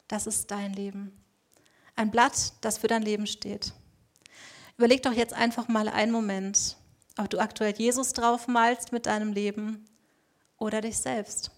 Das 0.07 0.27
ist 0.27 0.51
dein 0.51 0.73
Leben. 0.73 1.23
Ein 1.95 2.11
Blatt, 2.11 2.53
das 2.61 2.77
für 2.77 2.87
dein 2.87 3.03
Leben 3.03 3.27
steht. 3.27 3.73
Überleg 4.77 5.03
doch 5.03 5.13
jetzt 5.13 5.33
einfach 5.33 5.67
mal 5.67 5.87
einen 5.87 6.11
Moment, 6.11 6.77
ob 7.17 7.29
du 7.29 7.39
aktuell 7.39 7.73
Jesus 7.77 8.13
draufmalst 8.13 8.91
mit 8.91 9.05
deinem 9.05 9.33
Leben 9.33 9.85
oder 10.57 10.81
dich 10.81 10.97
selbst. 10.97 11.51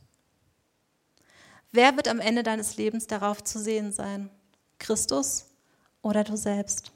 Wer 1.71 1.95
wird 1.95 2.07
am 2.07 2.19
Ende 2.19 2.43
deines 2.43 2.77
Lebens 2.77 3.07
darauf 3.07 3.43
zu 3.43 3.59
sehen 3.59 3.91
sein? 3.91 4.29
Christus 4.79 5.47
oder 6.01 6.23
du 6.23 6.35
selbst? 6.35 6.91